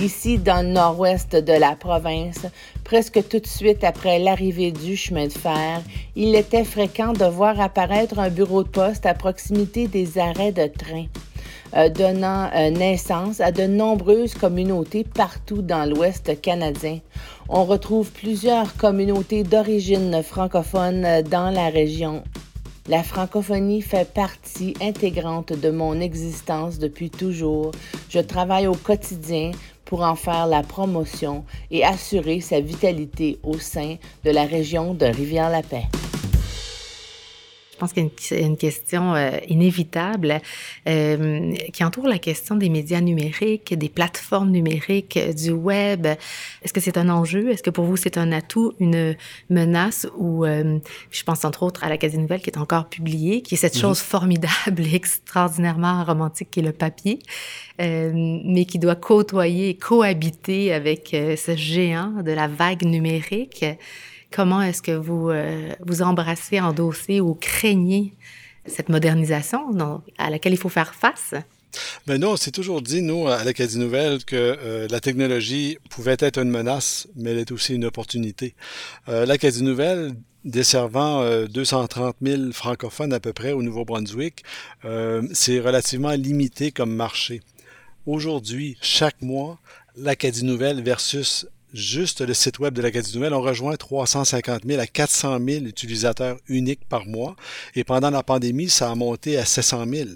Ici, 0.00 0.38
dans 0.38 0.62
le 0.62 0.72
nord-ouest 0.72 1.36
de 1.36 1.52
la 1.52 1.76
province, 1.76 2.46
presque 2.82 3.28
tout 3.28 3.40
de 3.40 3.46
suite 3.46 3.84
après 3.84 4.18
l'arrivée 4.18 4.72
du 4.72 4.96
chemin 4.96 5.26
de 5.26 5.32
fer, 5.32 5.82
il 6.16 6.34
était 6.34 6.64
fréquent 6.64 7.12
de 7.12 7.26
voir 7.26 7.60
apparaître 7.60 8.18
un 8.18 8.30
bureau 8.30 8.62
de 8.62 8.70
poste 8.70 9.04
à 9.04 9.12
proximité 9.12 9.86
des 9.86 10.16
arrêts 10.16 10.52
de 10.52 10.66
train. 10.66 11.08
Euh, 11.76 11.88
donnant 11.88 12.50
euh, 12.54 12.70
naissance 12.70 13.40
à 13.40 13.50
de 13.50 13.64
nombreuses 13.64 14.34
communautés 14.34 15.02
partout 15.02 15.60
dans 15.60 15.88
l'Ouest 15.88 16.40
canadien. 16.40 17.00
On 17.48 17.64
retrouve 17.64 18.12
plusieurs 18.12 18.76
communautés 18.76 19.42
d'origine 19.42 20.22
francophone 20.22 21.04
euh, 21.04 21.22
dans 21.22 21.50
la 21.50 21.70
région. 21.70 22.22
La 22.86 23.02
francophonie 23.02 23.82
fait 23.82 24.08
partie 24.08 24.74
intégrante 24.80 25.52
de 25.52 25.70
mon 25.70 26.00
existence 26.00 26.78
depuis 26.78 27.10
toujours. 27.10 27.72
Je 28.08 28.20
travaille 28.20 28.68
au 28.68 28.74
quotidien 28.74 29.50
pour 29.84 30.02
en 30.02 30.14
faire 30.14 30.46
la 30.46 30.62
promotion 30.62 31.44
et 31.72 31.84
assurer 31.84 32.40
sa 32.40 32.60
vitalité 32.60 33.38
au 33.42 33.58
sein 33.58 33.96
de 34.24 34.30
la 34.30 34.44
région 34.44 34.94
de 34.94 35.06
Rivière-la-Paix. 35.06 35.86
Je 37.74 37.78
pense 37.80 37.92
qu'il 37.92 38.04
y 38.04 38.34
a 38.34 38.46
une, 38.46 38.56
question 38.56 39.14
euh, 39.16 39.32
inévitable 39.48 40.40
euh, 40.88 41.52
qui 41.72 41.82
entoure 41.82 42.06
la 42.06 42.18
question 42.18 42.54
des 42.54 42.68
médias 42.68 43.00
numériques, 43.00 43.76
des 43.76 43.88
plateformes 43.88 44.50
numériques, 44.50 45.18
du 45.36 45.50
web. 45.50 46.06
Est-ce 46.06 46.72
que 46.72 46.78
c'est 46.78 46.96
un 46.98 47.08
enjeu? 47.08 47.50
Est-ce 47.50 47.64
que 47.64 47.70
pour 47.70 47.84
vous 47.84 47.96
c'est 47.96 48.16
un 48.16 48.30
atout, 48.30 48.74
une 48.78 49.16
menace? 49.50 50.06
Ou 50.16 50.44
euh, 50.44 50.78
je 51.10 51.24
pense 51.24 51.44
entre 51.44 51.64
autres 51.64 51.82
à 51.82 51.88
l'Académie 51.88 52.22
Nouvelle 52.22 52.42
qui 52.42 52.50
est 52.50 52.58
encore 52.58 52.88
publiée, 52.88 53.42
qui 53.42 53.54
est 53.56 53.58
cette 53.58 53.74
mhm. 53.74 53.80
chose 53.80 53.98
formidable 53.98 54.86
et 54.86 54.94
extraordinairement 54.94 56.04
romantique 56.04 56.52
qui 56.52 56.60
est 56.60 56.62
le 56.64 56.72
papier, 56.72 57.18
mais 57.80 58.66
qui 58.66 58.78
doit 58.78 58.94
côtoyer, 58.94 59.74
cohabiter 59.76 60.72
avec 60.72 61.08
ce 61.10 61.56
géant 61.56 62.22
de 62.22 62.30
la 62.30 62.46
vague 62.46 62.84
numérique. 62.84 63.64
Comment 64.34 64.62
est-ce 64.62 64.82
que 64.82 64.90
vous, 64.90 65.30
euh, 65.30 65.72
vous 65.86 66.02
embrassez, 66.02 66.58
endossez 66.58 67.20
ou 67.20 67.34
craignez 67.34 68.14
cette 68.66 68.88
modernisation 68.88 69.60
à 70.18 70.28
laquelle 70.28 70.52
il 70.52 70.58
faut 70.58 70.68
faire 70.68 70.92
face? 70.92 71.34
Ben 72.08 72.20
nous, 72.20 72.26
on 72.26 72.36
s'est 72.36 72.50
toujours 72.50 72.82
dit, 72.82 73.00
nous, 73.00 73.28
à 73.28 73.44
l'Acadie 73.44 73.78
Nouvelle, 73.78 74.24
que 74.24 74.34
euh, 74.34 74.88
la 74.90 74.98
technologie 74.98 75.78
pouvait 75.88 76.16
être 76.18 76.38
une 76.38 76.50
menace, 76.50 77.06
mais 77.14 77.30
elle 77.30 77.38
est 77.38 77.52
aussi 77.52 77.76
une 77.76 77.84
opportunité. 77.84 78.56
Euh, 79.08 79.24
L'Acadie 79.24 79.62
Nouvelle, 79.62 80.16
desservant 80.44 81.24
230 81.46 82.16
000 82.20 82.50
francophones 82.50 83.12
à 83.12 83.20
peu 83.20 83.32
près 83.32 83.52
au 83.52 83.62
Nouveau-Brunswick, 83.62 84.42
c'est 85.32 85.60
relativement 85.60 86.10
limité 86.10 86.72
comme 86.72 86.92
marché. 86.92 87.40
Aujourd'hui, 88.04 88.76
chaque 88.82 89.22
mois, 89.22 89.58
l'Acadie 89.96 90.44
Nouvelle 90.44 90.82
versus 90.82 91.46
juste 91.74 92.20
le 92.20 92.32
site 92.32 92.60
web 92.60 92.72
de 92.72 92.80
l'Acadie 92.80 93.14
Nouvelle, 93.16 93.34
on 93.34 93.42
rejoint 93.42 93.76
350 93.76 94.62
000 94.64 94.80
à 94.80 94.86
400 94.86 95.38
000 95.44 95.64
utilisateurs 95.64 96.38
uniques 96.48 96.88
par 96.88 97.06
mois. 97.06 97.34
Et 97.74 97.84
pendant 97.84 98.10
la 98.10 98.22
pandémie, 98.22 98.70
ça 98.70 98.90
a 98.90 98.94
monté 98.94 99.36
à 99.36 99.44
700 99.44 99.84
000. 99.88 100.10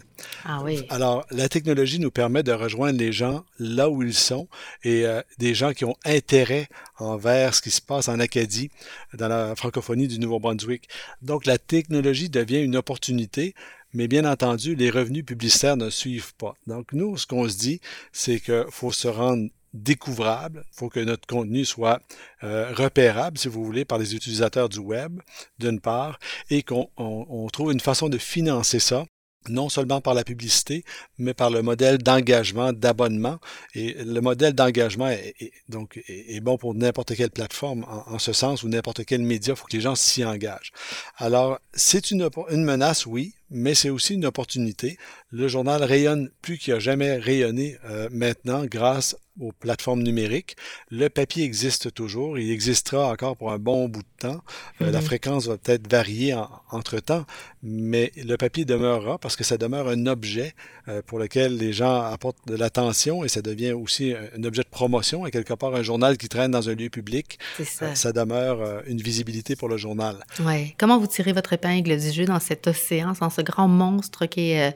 Ah 0.45 0.61
oui. 0.63 0.83
Alors, 0.89 1.27
la 1.31 1.49
technologie 1.49 1.99
nous 1.99 2.11
permet 2.11 2.43
de 2.43 2.53
rejoindre 2.53 2.99
les 2.99 3.13
gens 3.13 3.45
là 3.59 3.91
où 3.91 4.03
ils 4.03 4.15
sont 4.15 4.49
et 4.85 5.05
euh, 5.05 5.21
des 5.39 5.55
gens 5.55 5.73
qui 5.73 5.85
ont 5.85 5.97
intérêt 6.05 6.69
envers 6.99 7.55
ce 7.55 7.63
qui 7.63 7.71
se 7.71 7.83
passe 7.83 8.09
en 8.09 8.21
Acadie, 8.21 8.71
dans 9.15 9.29
la 9.29 9.55
francophonie 9.57 10.09
du 10.09 10.19
Nouveau-Brunswick. 10.19 10.89
Donc, 11.23 11.45
la 11.45 11.59
technologie 11.59 12.29
devient 12.29 12.63
une 12.63 12.77
opportunité, 12.77 13.55
mais 13.93 14.07
bien 14.07 14.25
entendu, 14.25 14.75
les 14.75 14.91
revenus 14.91 15.25
publicitaires 15.25 15.77
ne 15.77 15.91
suivent 15.91 16.35
pas. 16.35 16.55
Donc, 16.67 16.93
nous, 16.93 17.17
ce 17.17 17.27
qu'on 17.27 17.49
se 17.49 17.57
dit, 17.57 17.81
c'est 18.13 18.39
qu'il 18.39 18.67
faut 18.71 18.93
se 18.93 19.09
rendre 19.09 19.49
découvrable. 19.75 20.65
Il 20.73 20.77
faut 20.79 20.89
que 20.89 21.01
notre 21.01 21.27
contenu 21.27 21.65
soit 21.65 22.01
euh, 22.45 22.73
repérable, 22.75 23.39
si 23.39 23.49
vous 23.49 23.65
voulez, 23.65 23.85
par 23.85 23.99
les 23.99 24.15
utilisateurs 24.15 24.69
du 24.69 24.79
web, 24.79 25.21
d'une 25.59 25.81
part, 25.81 26.19
et 26.51 26.63
qu'on 26.63 27.49
trouve 27.53 27.73
une 27.73 27.81
façon 27.81 28.09
de 28.09 28.19
financer 28.19 28.81
ça 28.81 29.05
non 29.49 29.69
seulement 29.69 30.01
par 30.01 30.15
la 30.15 30.25
publicité, 30.25 30.85
mais 31.19 31.35
par 31.35 31.51
le 31.51 31.63
modèle 31.63 31.99
d'engagement, 31.99 32.73
d'abonnement. 32.73 33.39
Et 33.75 33.95
le 33.95 34.21
modèle 34.21 34.53
d'engagement 34.53 35.09
est, 35.09 35.35
donc 35.69 36.03
est, 36.09 36.41
bon 36.41 36.59
pour 36.59 36.75
n'importe 36.75 37.15
quelle 37.15 37.31
plateforme 37.31 37.85
en, 37.89 38.19
ce 38.19 38.33
sens 38.33 38.63
ou 38.63 38.69
n'importe 38.69 39.05
quel 39.05 39.23
média. 39.23 39.55
Il 39.55 39.57
faut 39.57 39.67
que 39.67 39.77
les 39.77 39.83
gens 39.83 39.95
s'y 39.95 40.25
engagent. 40.25 40.73
Alors, 41.17 41.59
c'est 41.73 42.11
une, 42.11 42.29
une 42.51 42.65
menace, 42.65 43.07
oui, 43.07 43.35
mais 43.51 43.75
c'est 43.75 43.91
aussi 43.91 44.15
une 44.15 44.27
opportunité. 44.27 44.99
Le 45.31 45.49
journal 45.49 45.83
rayonne 45.83 46.31
plus 46.43 46.59
qu'il 46.59 46.75
a 46.75 46.79
jamais 46.79 47.17
rayonné 47.17 47.79
euh, 47.85 48.09
maintenant 48.11 48.65
grâce 48.65 49.17
aux 49.41 49.53
plateformes 49.53 50.03
numériques. 50.03 50.57
Le 50.91 51.09
papier 51.09 51.45
existe 51.45 51.93
toujours, 51.95 52.39
il 52.39 52.51
existera 52.51 53.11
encore 53.11 53.37
pour 53.37 53.53
un 53.53 53.59
bon 53.59 53.89
bout 53.89 54.03
de 54.03 54.29
temps. 54.29 54.41
Euh, 54.81 54.91
la 54.91 54.99
mhm. 54.99 55.05
fréquence 55.05 55.47
va 55.47 55.57
peut-être 55.57 55.91
varier 55.91 56.35
entre-temps, 56.71 57.25
mais 57.63 58.13
le 58.17 58.37
papier 58.37 58.65
demeurera 58.65 59.19
parce 59.19 59.37
que 59.37 59.45
ça 59.45 59.57
demeure 59.57 59.89
un 59.89 60.07
objet 60.07 60.55
euh, 60.89 61.03
pour 61.07 61.19
lequel 61.19 61.57
les 61.57 61.73
gens 61.73 62.03
apportent 62.03 62.47
de 62.47 62.57
l'attention 62.57 63.25
et 63.25 63.29
ça 63.29 63.43
devient 63.43 63.73
aussi 63.73 64.13
un, 64.13 64.45
objet 64.45 64.63
de 64.63 64.69
promotion 64.69 65.27
et 65.27 65.31
quelque 65.31 65.55
part 65.55 65.75
un 65.75 65.83
journal 65.83 66.17
qui 66.17 66.29
traîne 66.29 66.51
dans 66.51 66.69
un 66.69 66.75
lieu 66.75 66.89
public. 66.89 67.39
Ça. 67.65 67.87
Euh, 67.87 67.95
ça. 67.95 68.13
demeure 68.13 68.83
une 68.87 69.01
visibilité 69.01 69.55
pour 69.55 69.69
le 69.69 69.77
journal. 69.77 70.17
Ouais. 70.41 70.75
Comment 70.79 70.99
vous 70.99 71.07
tirez 71.07 71.33
votre 71.33 71.53
épingle 71.53 71.97
du 71.99 72.11
jeu 72.11 72.25
dans 72.25 72.41
cet 72.41 72.67
océan, 72.67 73.13
dans 73.21 73.31
ce 73.39 73.43
grand 73.43 73.69
monstre 73.69 74.27
qui 74.27 74.51
est 74.51 74.75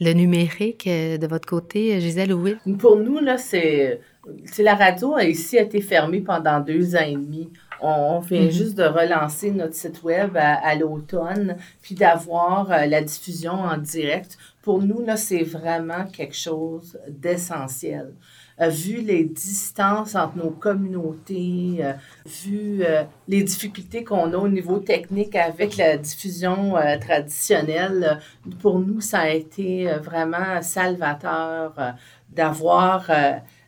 le 0.00 0.12
numérique 0.12 0.86
euh, 0.86 1.18
de 1.18 1.26
votre 1.26 1.46
côté, 1.46 2.00
Gisèle 2.00 2.32
ou 2.32 2.42
Will? 2.42 2.58
Pour 2.78 2.96
nous, 2.96 3.18
là, 3.18 3.36
c'est, 3.36 4.00
la 4.58 4.74
radio 4.74 5.14
a 5.14 5.24
ici 5.24 5.58
été 5.58 5.80
fermée 5.80 6.20
pendant 6.20 6.60
deux 6.60 6.96
ans 6.96 7.04
et 7.06 7.12
demi. 7.12 7.50
On, 7.82 8.20
vient 8.20 8.42
mm-hmm. 8.42 8.50
juste 8.50 8.74
de 8.76 8.84
relancer 8.84 9.50
notre 9.50 9.74
site 9.74 10.02
web 10.02 10.36
à, 10.36 10.74
l'automne, 10.74 11.56
puis 11.80 11.94
d'avoir 11.94 12.70
euh, 12.70 12.86
la 12.86 13.02
diffusion 13.02 13.52
en 13.52 13.78
direct. 13.78 14.36
Pour 14.62 14.82
nous, 14.82 15.02
là, 15.02 15.16
c'est 15.16 15.42
vraiment 15.42 16.04
quelque 16.04 16.36
chose 16.36 16.98
d'essentiel 17.08 18.12
vu 18.68 19.00
les 19.00 19.24
distances 19.24 20.14
entre 20.14 20.36
nos 20.36 20.50
communautés, 20.50 21.78
euh, 21.80 21.92
vu 22.26 22.82
euh, 22.82 23.04
les 23.26 23.42
difficultés 23.42 24.04
qu'on 24.04 24.32
a 24.34 24.36
au 24.36 24.48
niveau 24.48 24.78
technique 24.78 25.34
avec 25.34 25.78
la 25.78 25.96
diffusion 25.96 26.76
euh, 26.76 26.98
traditionnelle, 26.98 28.20
pour 28.60 28.78
nous, 28.78 29.00
ça 29.00 29.20
a 29.20 29.28
été 29.30 29.90
vraiment 30.02 30.60
salvateur 30.60 31.74
d'avoir 32.28 33.10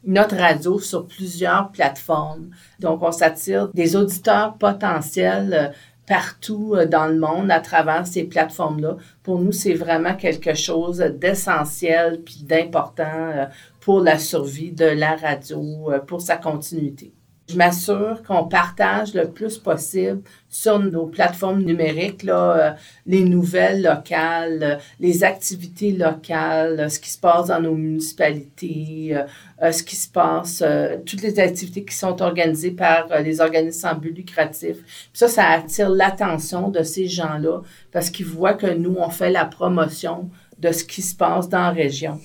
notre 0.04 0.36
radio 0.36 0.78
sur 0.78 1.06
plusieurs 1.06 1.70
plateformes. 1.70 2.50
Donc, 2.78 3.02
on 3.02 3.12
s'attire 3.12 3.68
des 3.68 3.96
auditeurs 3.96 4.54
potentiels 4.54 5.72
partout 6.06 6.74
dans 6.90 7.06
le 7.06 7.18
monde 7.18 7.50
à 7.50 7.60
travers 7.60 8.06
ces 8.06 8.24
plateformes-là. 8.24 8.96
Pour 9.22 9.38
nous, 9.38 9.52
c'est 9.52 9.74
vraiment 9.74 10.14
quelque 10.14 10.54
chose 10.54 10.98
d'essentiel 10.98 12.20
puis 12.24 12.42
d'important 12.42 13.48
pour 13.82 14.00
la 14.00 14.18
survie 14.18 14.70
de 14.70 14.84
la 14.84 15.16
radio, 15.16 15.90
euh, 15.90 15.98
pour 15.98 16.22
sa 16.22 16.36
continuité. 16.36 17.12
Je 17.48 17.56
m'assure 17.56 18.22
qu'on 18.22 18.44
partage 18.44 19.12
le 19.14 19.28
plus 19.28 19.58
possible 19.58 20.22
sur 20.48 20.78
nos 20.78 21.06
plateformes 21.06 21.62
numériques 21.64 22.22
là, 22.22 22.56
euh, 22.56 22.70
les 23.04 23.24
nouvelles 23.24 23.82
locales, 23.82 24.62
euh, 24.62 24.76
les 25.00 25.24
activités 25.24 25.90
locales, 25.90 26.88
ce 26.88 27.00
qui 27.00 27.10
se 27.10 27.18
passe 27.18 27.48
dans 27.48 27.60
nos 27.60 27.74
municipalités, 27.74 29.16
ce 29.60 29.82
qui 29.82 29.96
se 29.96 30.08
passe, 30.08 30.62
toutes 31.04 31.22
les 31.22 31.40
activités 31.40 31.84
qui 31.84 31.96
sont 31.96 32.22
organisées 32.22 32.70
par 32.70 33.08
les 33.22 33.40
organismes 33.40 33.80
sans 33.80 33.94
but 33.96 34.16
lucratif. 34.16 34.76
ça, 35.12 35.26
ça 35.26 35.48
attire 35.48 35.90
l'attention 35.90 36.68
de 36.68 36.82
ces 36.84 37.08
gens-là 37.08 37.62
parce 37.90 38.10
qu'ils 38.10 38.26
voient 38.26 38.54
que 38.54 38.72
nous, 38.72 38.96
on 38.98 39.10
fait 39.10 39.30
la 39.30 39.44
promotion 39.44 40.30
de 40.62 40.70
ce 40.70 40.84
qui 40.84 41.02
se 41.02 41.14
passe 41.14 41.48
dans 41.48 41.58
la 41.58 41.70
région. 41.70 42.20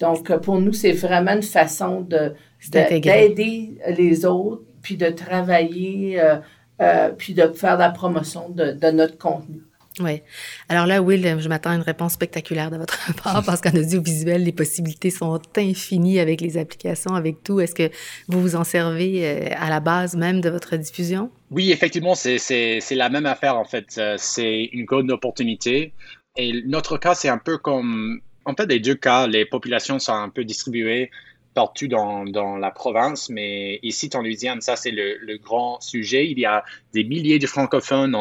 Donc, 0.00 0.30
euh, 0.30 0.38
pour 0.38 0.58
nous, 0.58 0.72
c'est 0.72 0.92
vraiment 0.92 1.32
une 1.32 1.42
façon 1.42 2.00
de, 2.00 2.34
d'aider 2.70 3.74
les 3.86 4.24
autres, 4.24 4.62
puis 4.80 4.96
de 4.96 5.10
travailler, 5.10 6.18
euh, 6.18 6.36
euh, 6.80 7.10
puis 7.10 7.34
de 7.34 7.46
faire 7.48 7.76
la 7.76 7.90
promotion 7.90 8.48
de, 8.48 8.72
de 8.72 8.90
notre 8.90 9.18
contenu. 9.18 9.60
Oui. 10.00 10.22
Alors 10.70 10.86
là, 10.86 11.02
Will, 11.02 11.38
je 11.38 11.48
m'attends 11.50 11.68
à 11.68 11.74
une 11.74 11.82
réponse 11.82 12.14
spectaculaire 12.14 12.70
de 12.70 12.78
votre 12.78 13.14
part 13.22 13.44
parce 13.44 13.60
qu'en 13.60 13.74
audiovisuel, 13.74 14.42
les 14.42 14.52
possibilités 14.52 15.10
sont 15.10 15.38
infinies 15.58 16.18
avec 16.18 16.40
les 16.40 16.56
applications, 16.56 17.14
avec 17.14 17.42
tout. 17.42 17.60
Est-ce 17.60 17.74
que 17.74 17.90
vous 18.26 18.40
vous 18.40 18.56
en 18.56 18.64
servez 18.64 19.52
à 19.52 19.68
la 19.68 19.80
base 19.80 20.16
même 20.16 20.40
de 20.40 20.48
votre 20.48 20.76
diffusion? 20.76 21.30
Oui, 21.50 21.72
effectivement, 21.72 22.14
c'est 22.14 22.80
la 22.92 23.10
même 23.10 23.26
affaire 23.26 23.58
en 23.58 23.66
fait. 23.66 24.00
C'est 24.16 24.70
une 24.72 24.86
grande 24.86 25.10
opportunité. 25.10 25.92
Et 26.36 26.62
notre 26.64 26.96
cas, 26.96 27.14
c'est 27.14 27.28
un 27.28 27.38
peu 27.38 27.58
comme, 27.58 28.20
en 28.44 28.54
fait, 28.54 28.66
les 28.66 28.80
deux 28.80 28.94
cas, 28.94 29.26
les 29.26 29.44
populations 29.44 29.98
sont 29.98 30.14
un 30.14 30.30
peu 30.30 30.44
distribuées 30.44 31.10
partout 31.54 31.86
dans, 31.86 32.24
dans 32.24 32.56
la 32.56 32.70
province, 32.70 33.28
mais 33.28 33.78
ici, 33.82 34.08
en 34.14 34.22
Louisiane, 34.22 34.62
ça, 34.62 34.76
c'est 34.76 34.90
le, 34.90 35.18
le, 35.18 35.36
grand 35.36 35.78
sujet. 35.80 36.30
Il 36.30 36.38
y 36.38 36.46
a 36.46 36.64
des 36.94 37.04
milliers 37.04 37.38
de 37.38 37.46
francophones. 37.46 38.16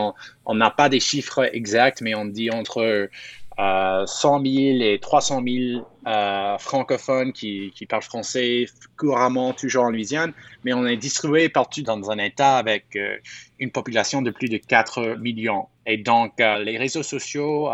On 0.46 0.56
n'a 0.56 0.70
pas 0.70 0.90
des 0.90 1.00
chiffres 1.00 1.50
exacts, 1.54 2.02
mais 2.02 2.14
on 2.14 2.26
dit 2.26 2.52
entre 2.52 3.10
100 3.58 4.46
000 4.46 4.82
et 4.82 5.00
300 5.00 5.44
000 5.46 5.86
euh, 6.08 6.58
francophones 6.58 7.34
qui, 7.34 7.72
parlent 7.88 8.02
français 8.02 8.66
couramment, 8.98 9.54
toujours 9.54 9.84
en 9.84 9.90
Louisiane, 9.90 10.34
mais 10.64 10.74
on 10.74 10.86
est 10.86 10.98
distribué 10.98 11.50
partout 11.50 11.82
dans 11.82 12.10
un 12.10 12.18
État 12.18 12.58
avec 12.58 12.96
euh, 12.96 13.18
une 13.60 13.72
population 13.72 14.22
de 14.22 14.32
plus 14.32 14.50
de 14.50 14.58
4 14.58 15.18
millions. 15.20 15.68
Et 15.86 15.98
donc, 15.98 16.40
euh, 16.40 16.60
les 16.64 16.78
réseaux 16.78 17.04
sociaux, 17.04 17.70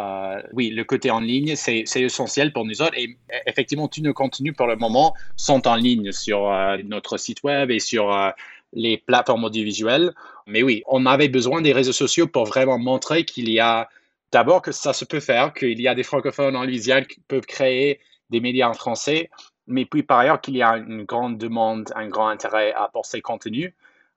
oui, 0.54 0.70
le 0.70 0.84
côté 0.84 1.12
en 1.12 1.20
ligne, 1.20 1.56
c'est 1.56 1.86
essentiel 1.96 2.52
pour 2.52 2.66
nous 2.66 2.82
autres. 2.82 2.98
Et 2.98 3.18
effectivement, 3.46 3.88
tous 3.88 4.02
nos 4.02 4.14
contenus 4.14 4.54
pour 4.56 4.68
le 4.68 4.76
moment 4.76 5.14
sont 5.36 5.68
en 5.68 5.76
ligne 5.76 6.12
sur 6.12 6.52
notre 6.86 7.18
site 7.18 7.44
web 7.44 7.70
et 7.70 7.80
sur 7.80 8.34
les 8.74 8.98
plateformes 8.98 9.44
audiovisuelles. 9.44 10.14
Mais 10.48 10.64
oui, 10.64 10.84
on 10.88 11.06
avait 11.06 11.30
besoin 11.30 11.62
des 11.62 11.74
réseaux 11.74 11.94
sociaux 11.94 12.28
pour 12.28 12.46
vraiment 12.46 12.80
montrer 12.80 13.26
qu'il 13.26 13.50
y 13.50 13.60
a 13.60 13.90
D'abord 14.32 14.62
que 14.62 14.72
ça 14.72 14.94
se 14.94 15.06
peut 15.06 15.20
faire, 15.20 15.54
qu'il 15.54 15.80
y 15.80 15.88
a 15.88 15.96
des 15.96 16.04
francophones 16.04 16.56
en 16.56 16.64
Louisiane 16.64 17.06
qui 17.06 17.20
peuvent 17.22 17.46
créer 17.46 18.00
des 18.30 18.42
médias 18.42 18.68
en 18.68 18.74
français, 18.74 19.30
mais 19.68 19.86
puis 19.86 20.04
par 20.04 20.20
ailleurs 20.20 20.42
qu'il 20.42 20.58
y 20.58 20.62
a 20.62 20.78
une 20.78 21.04
grande 21.04 21.38
demande, 21.38 21.92
un 21.96 22.08
grand 22.08 22.28
intérêt 22.28 22.74
pour 22.92 23.06
ces 23.06 23.22
contenus. 23.22 23.74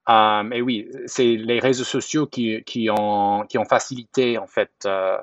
Euh, 0.09 0.51
et 0.51 0.63
oui, 0.63 0.89
c'est 1.07 1.37
les 1.37 1.61
réseaux 1.61 1.85
sociaux 1.85 2.27
qui, 2.27 2.63
qui, 2.65 2.89
ont, 2.91 3.45
qui 3.49 3.59
ont 3.59 3.65
facilité 3.65 4.39
en 4.39 4.47
fait 4.47 4.71
euh, 4.87 5.19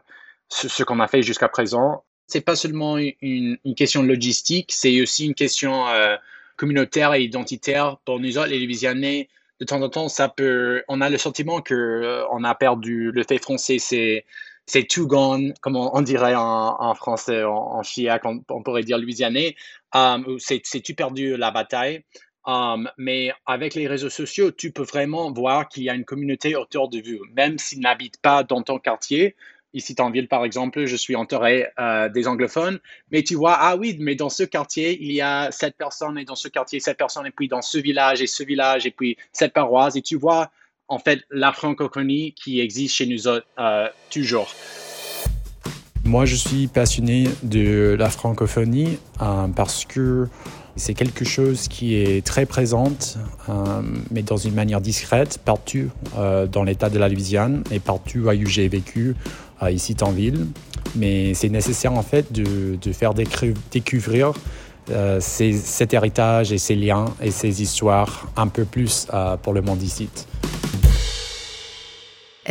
ce, 0.50 0.84
qu'on 0.84 1.00
a 1.00 1.08
fait 1.08 1.22
jusqu'à 1.24 1.50
présent. 1.50 2.04
C'est 2.28 2.42
pas 2.42 2.56
seulement 2.56 2.98
une, 2.98 3.58
une, 3.64 3.76
question 3.76 4.04
logistique, 4.04 4.72
c'est 4.72 5.02
aussi 5.02 5.26
une 5.26 5.34
question 5.34 5.88
euh, 5.88 6.16
communautaire 6.58 7.14
et 7.14 7.24
identitaire 7.24 7.98
pour 8.06 8.20
nous 8.20 8.38
autres, 8.38 8.50
les 8.50 8.60
Louisianais. 8.60 9.30
De 9.60 9.66
temps 9.66 9.82
en 9.82 9.90
temps, 9.90 10.08
ça 10.08 10.30
peut, 10.30 10.84
on 10.88 11.02
a 11.02 11.10
le 11.10 11.18
sentiment 11.18 11.62
que 11.62 12.24
on 12.32 12.44
a 12.44 12.54
perdu 12.54 13.12
le 13.12 13.24
fait 13.24 13.40
français. 13.40 13.80
C'est 13.80 14.26
c'est 14.68 14.84
tout 14.84 15.08
gone, 15.08 15.54
comme 15.62 15.78
on, 15.78 16.02
dirait 16.02 16.36
en, 16.36 16.94
français, 16.94 17.44
en, 17.44 17.56
en 17.56 17.84
chiac, 17.84 18.24
on, 18.26 18.62
pourrait 18.62 18.84
dire 18.84 18.98
louisianais. 18.98 19.56
Um, 19.94 20.38
c'est 20.40 20.62
tout 20.62 20.94
perdu 20.94 21.38
la 21.38 21.52
bataille. 21.52 22.04
Um, 22.46 22.90
mais 22.98 23.32
avec 23.46 23.76
les 23.76 23.88
réseaux 23.88 24.10
sociaux, 24.10 24.52
tu 24.52 24.72
peux 24.72 24.84
vraiment 24.84 25.32
voir 25.32 25.68
qu'il 25.70 25.84
y 25.84 25.90
a 25.90 25.94
une 25.94 26.06
communauté 26.06 26.56
autour 26.56 26.90
de 26.90 27.00
vous, 27.00 27.24
même 27.34 27.58
s'ils 27.58 27.80
n'habitent 27.80 28.22
pas 28.22 28.44
dans 28.44 28.62
ton 28.62 28.78
quartier. 28.78 29.36
Ici, 29.74 29.96
en 30.00 30.12
ville, 30.12 30.28
par 30.28 30.44
exemple, 30.44 30.86
je 30.86 30.96
suis 30.96 31.16
entouré 31.16 31.68
euh, 31.80 32.10
des 32.10 32.28
anglophones, 32.28 32.80
mais 33.12 33.24
tu 33.24 33.36
vois, 33.36 33.58
ah 33.60 33.76
oui, 33.76 33.98
mais 34.00 34.16
dans 34.16 34.30
ce 34.30 34.44
quartier, 34.44 34.98
il 35.02 35.12
y 35.12 35.22
a 35.22 35.52
cette 35.52 35.78
personne, 35.78 36.18
et 36.18 36.26
dans 36.26 36.36
ce 36.36 36.48
quartier, 36.48 36.80
cette 36.80 36.98
personne, 36.98 37.26
et 37.26 37.32
puis 37.32 37.48
dans 37.48 37.62
ce 37.62 37.78
village, 37.78 38.22
et 38.22 38.28
ce 38.28 38.44
village, 38.44 38.86
et 38.86 38.92
puis 38.92 39.18
cette 39.32 39.54
paroisse, 39.54 39.96
et 39.96 40.02
tu 40.02 40.18
vois 40.18 40.50
en 40.88 41.00
fait 41.00 41.22
la 41.32 41.52
francophonie 41.52 42.34
qui 42.34 42.60
existe 42.60 42.96
chez 42.96 43.06
nous 43.06 43.28
euh, 43.28 43.88
toujours. 44.10 44.54
Moi, 46.04 46.26
je 46.26 46.36
suis 46.36 46.68
passionné 46.68 47.28
de 47.44 47.96
la 48.00 48.10
francophonie 48.10 48.98
euh, 49.22 49.48
parce 49.54 49.84
que 49.84 50.28
c'est 50.78 50.94
quelque 50.94 51.26
chose 51.26 51.68
qui 51.68 51.96
est 51.96 52.26
très 52.26 52.46
présente, 52.46 53.18
euh, 53.50 53.82
mais 54.12 54.22
dans 54.22 54.38
une 54.38 54.54
manière 54.54 54.80
discrète, 54.80 55.40
partout 55.44 55.90
dans 56.52 56.64
l'état 56.64 56.90
de 56.90 57.00
la 57.00 57.10
Louisiane 57.10 57.64
et 57.72 57.80
partout 57.80 58.20
où 58.20 58.46
j'ai 58.46 58.68
vécu, 58.68 59.16
ici 59.70 59.96
en 60.02 60.12
ville. 60.12 60.46
Mais 60.96 61.34
c'est 61.34 61.50
nécessaire 61.50 61.94
en 61.94 62.04
fait 62.04 62.32
de 62.32 62.94
faire 62.94 63.14
découvrir 63.16 64.34
cet 65.20 65.94
héritage 65.94 66.54
et 66.54 66.60
ces 66.60 66.76
liens 66.76 67.06
et 67.22 67.32
ces 67.32 67.62
histoires 67.64 68.28
un 68.38 68.48
peu 68.48 68.64
plus 68.64 69.08
pour 69.42 69.54
le 69.54 69.62
monde 69.64 69.82
ici. 69.82 70.08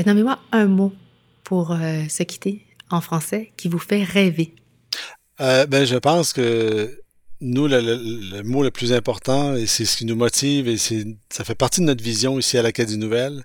Nommez-moi 0.04 0.38
un 0.52 0.66
mot 0.66 0.92
pour 1.42 1.72
euh, 1.72 2.02
se 2.08 2.22
quitter 2.22 2.66
en 2.90 3.00
français 3.00 3.52
qui 3.56 3.68
vous 3.68 3.78
fait 3.78 4.02
rêver. 4.02 4.54
Euh, 5.40 5.66
ben, 5.66 5.84
je 5.84 5.96
pense 5.96 6.32
que 6.32 7.00
nous, 7.40 7.66
le, 7.66 8.42
mot 8.42 8.62
le 8.62 8.70
plus 8.70 8.92
important, 8.92 9.54
et 9.54 9.66
c'est 9.66 9.84
ce 9.84 9.96
qui 9.96 10.04
nous 10.04 10.16
motive, 10.16 10.68
et 10.68 10.76
ça 10.76 11.44
fait 11.44 11.54
partie 11.54 11.80
de 11.80 11.86
notre 11.86 12.02
vision 12.02 12.38
ici 12.38 12.58
à 12.58 12.62
l'Académie 12.62 12.98
Nouvelle, 12.98 13.44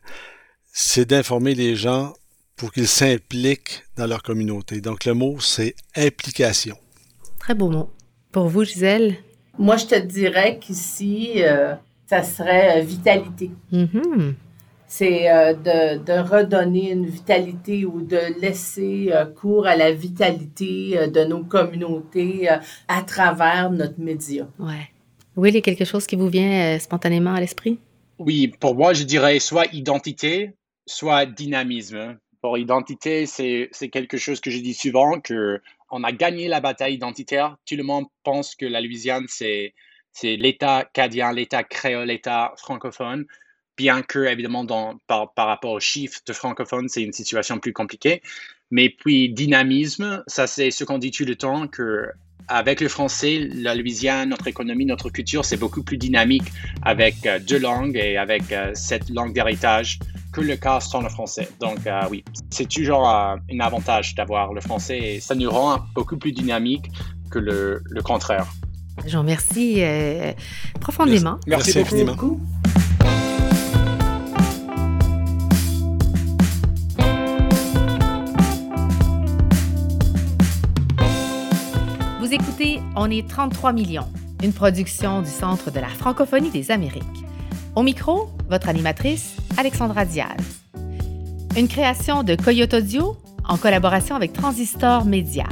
c'est 0.73 1.05
d'informer 1.05 1.55
les 1.55 1.75
gens 1.75 2.13
pour 2.55 2.71
qu'ils 2.71 2.87
s'impliquent 2.87 3.83
dans 3.97 4.07
leur 4.07 4.23
communauté. 4.23 4.81
Donc, 4.81 5.05
le 5.05 5.13
mot, 5.13 5.39
c'est 5.39 5.75
implication. 5.95 6.77
Très 7.39 7.55
beau 7.55 7.69
mot. 7.69 7.89
Pour 8.31 8.47
vous, 8.47 8.63
Gisèle? 8.63 9.17
Moi, 9.57 9.77
je 9.77 9.85
te 9.85 9.99
dirais 9.99 10.57
qu'ici, 10.59 11.43
euh, 11.43 11.75
ça 12.07 12.23
serait 12.23 12.81
vitalité. 12.83 13.51
Mm-hmm 13.73 14.33
c'est 14.91 15.32
euh, 15.32 15.54
de, 15.54 16.19
redonner 16.19 16.91
une 16.91 17.06
vitalité 17.06 17.86
ou 17.86 18.01
de 18.01 18.38
laisser 18.41 19.08
euh, 19.13 19.25
cours 19.25 19.65
à 19.65 19.77
la 19.77 19.93
vitalité 19.93 20.97
euh, 20.97 21.08
de 21.08 21.23
nos 21.23 21.45
communautés 21.45 22.49
à 22.89 23.01
travers 23.01 23.71
notre 23.71 23.97
média. 24.01 24.45
Ouais. 24.60 24.89
Oui, 25.38 25.49
il 25.49 25.56
y 25.56 25.58
a 25.60 25.62
quelque 25.62 25.86
chose 25.86 26.06
qui 26.06 26.17
vous 26.17 26.27
vient 26.27 26.77
spontanément 26.77 27.34
à 27.34 27.39
l'esprit? 27.39 27.80
Oui, 28.19 28.49
pour 28.60 28.75
moi, 28.75 28.91
je 28.91 29.04
dirais 29.04 29.39
soit 29.39 29.73
identité, 29.73 30.51
soit 30.86 31.25
dynamisme. 31.25 32.17
Pour 32.41 32.58
identité, 32.58 33.25
c'est 33.27 33.69
quelque 33.93 34.17
chose 34.17 34.41
que 34.41 34.51
je 34.51 34.60
dis 34.60 34.73
souvent, 34.73 35.21
que 35.21 35.62
on 35.89 36.04
a 36.04 36.12
gagné 36.12 36.49
la 36.49 36.60
bataille 36.60 36.95
identitaire. 36.95 37.56
Tout 37.65 37.77
le 37.77 37.84
monde 37.84 38.08
pense 38.23 38.56
que 38.56 38.65
la 38.65 38.82
Louisiane, 38.82 39.25
c'est 39.30 39.73
l'État 40.21 40.89
cadien, 40.91 41.32
l'État 41.32 41.63
créole, 41.63 42.08
l'État 42.08 42.54
francophone 42.58 43.25
bien 43.77 44.01
que, 44.01 44.19
évidemment, 44.19 44.65
par, 45.07 45.31
rapport 45.36 45.71
aux 45.71 45.79
chiffres 45.79 46.19
de 46.25 46.34
francophones, 46.34 46.89
c'est 46.89 47.01
une 47.01 47.13
situation 47.13 47.60
plus 47.60 47.73
compliquée. 47.73 48.21
Mais 48.69 48.89
puis, 48.89 49.29
dynamisme, 49.29 50.23
ça, 50.27 50.47
c'est 50.47 50.71
ce 50.71 50.84
qu'on 50.84 50.97
dit 50.97 51.12
tout 51.12 51.25
le 51.25 51.36
temps, 51.36 51.67
que 51.67 52.12
avec 52.47 52.81
le 52.81 52.89
français, 52.89 53.47
la 53.53 53.75
Louisiane, 53.75 54.29
notre 54.29 54.47
économie, 54.47 54.86
notre 54.86 55.10
culture, 55.10 55.45
c'est 55.45 55.57
beaucoup 55.57 55.84
plus 55.84 55.97
dynamique 55.97 56.43
avec 56.81 57.25
euh, 57.25 57.39
deux 57.39 57.60
langues 57.60 57.95
et 57.95 58.17
avec 58.17 58.51
euh, 58.51 58.71
cette 58.73 59.10
langue 59.10 59.34
d'héritage 59.34 59.99
que 60.34 60.41
le 60.41 60.55
cas 60.57 60.79
sans 60.79 61.01
le 61.01 61.10
français. 61.10 61.47
Donc 61.60 61.88
euh, 61.88 62.01
oui, 62.10 62.23
c'est 62.49 62.67
toujours 62.67 63.07
un 63.07 63.39
avantage 63.60 64.15
d'avoir 64.15 64.53
le 64.53 64.62
français 64.62 64.97
et 64.97 65.19
ça 65.19 65.36
nous 65.36 65.49
rend 65.49 65.79
beaucoup 65.95 66.17
plus 66.17 66.31
dynamique 66.31 66.89
que 67.29 67.39
le, 67.39 67.81
contraire. 68.03 68.47
Je 69.05 69.13
vous 69.13 69.19
remercie 69.19 69.81
profondément. 70.79 71.39
Merci, 71.47 71.79
écoutez 71.79 72.05
On 82.95 83.10
est 83.10 83.27
33 83.27 83.71
millions, 83.71 84.08
une 84.43 84.51
production 84.51 85.21
du 85.21 85.30
Centre 85.30 85.71
de 85.71 85.80
la 85.80 85.88
francophonie 85.88 86.49
des 86.49 86.71
Amériques. 86.71 87.04
Au 87.75 87.84
micro, 87.84 88.30
votre 88.49 88.67
animatrice, 88.67 89.38
Alexandra 89.58 90.04
Diaz. 90.04 90.60
Une 91.56 91.69
création 91.69 92.23
de 92.23 92.36
Coyote 92.36 92.73
Audio 92.73 93.15
en 93.47 93.58
collaboration 93.58 94.15
avec 94.15 94.34
Transistor 94.34 95.06
Media. 95.06 95.45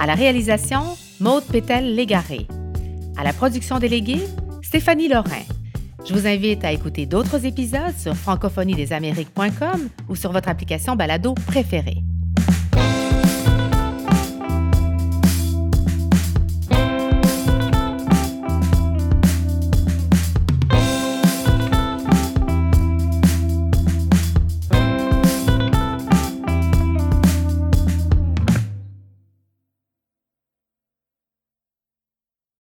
À 0.00 0.06
la 0.06 0.14
réalisation, 0.14 0.82
Maude 1.20 1.44
Pétel-Légaré. 1.44 2.48
À 3.16 3.22
la 3.22 3.32
production 3.32 3.78
déléguée, 3.78 4.26
Stéphanie 4.62 5.08
Lorrain. 5.08 5.44
Je 6.04 6.12
vous 6.12 6.26
invite 6.26 6.64
à 6.64 6.72
écouter 6.72 7.06
d'autres 7.06 7.46
épisodes 7.46 7.96
sur 7.96 8.14
francophoniedésamériques.com 8.14 9.88
ou 10.08 10.16
sur 10.16 10.32
votre 10.32 10.48
application 10.48 10.96
balado 10.96 11.34
préférée. 11.46 12.05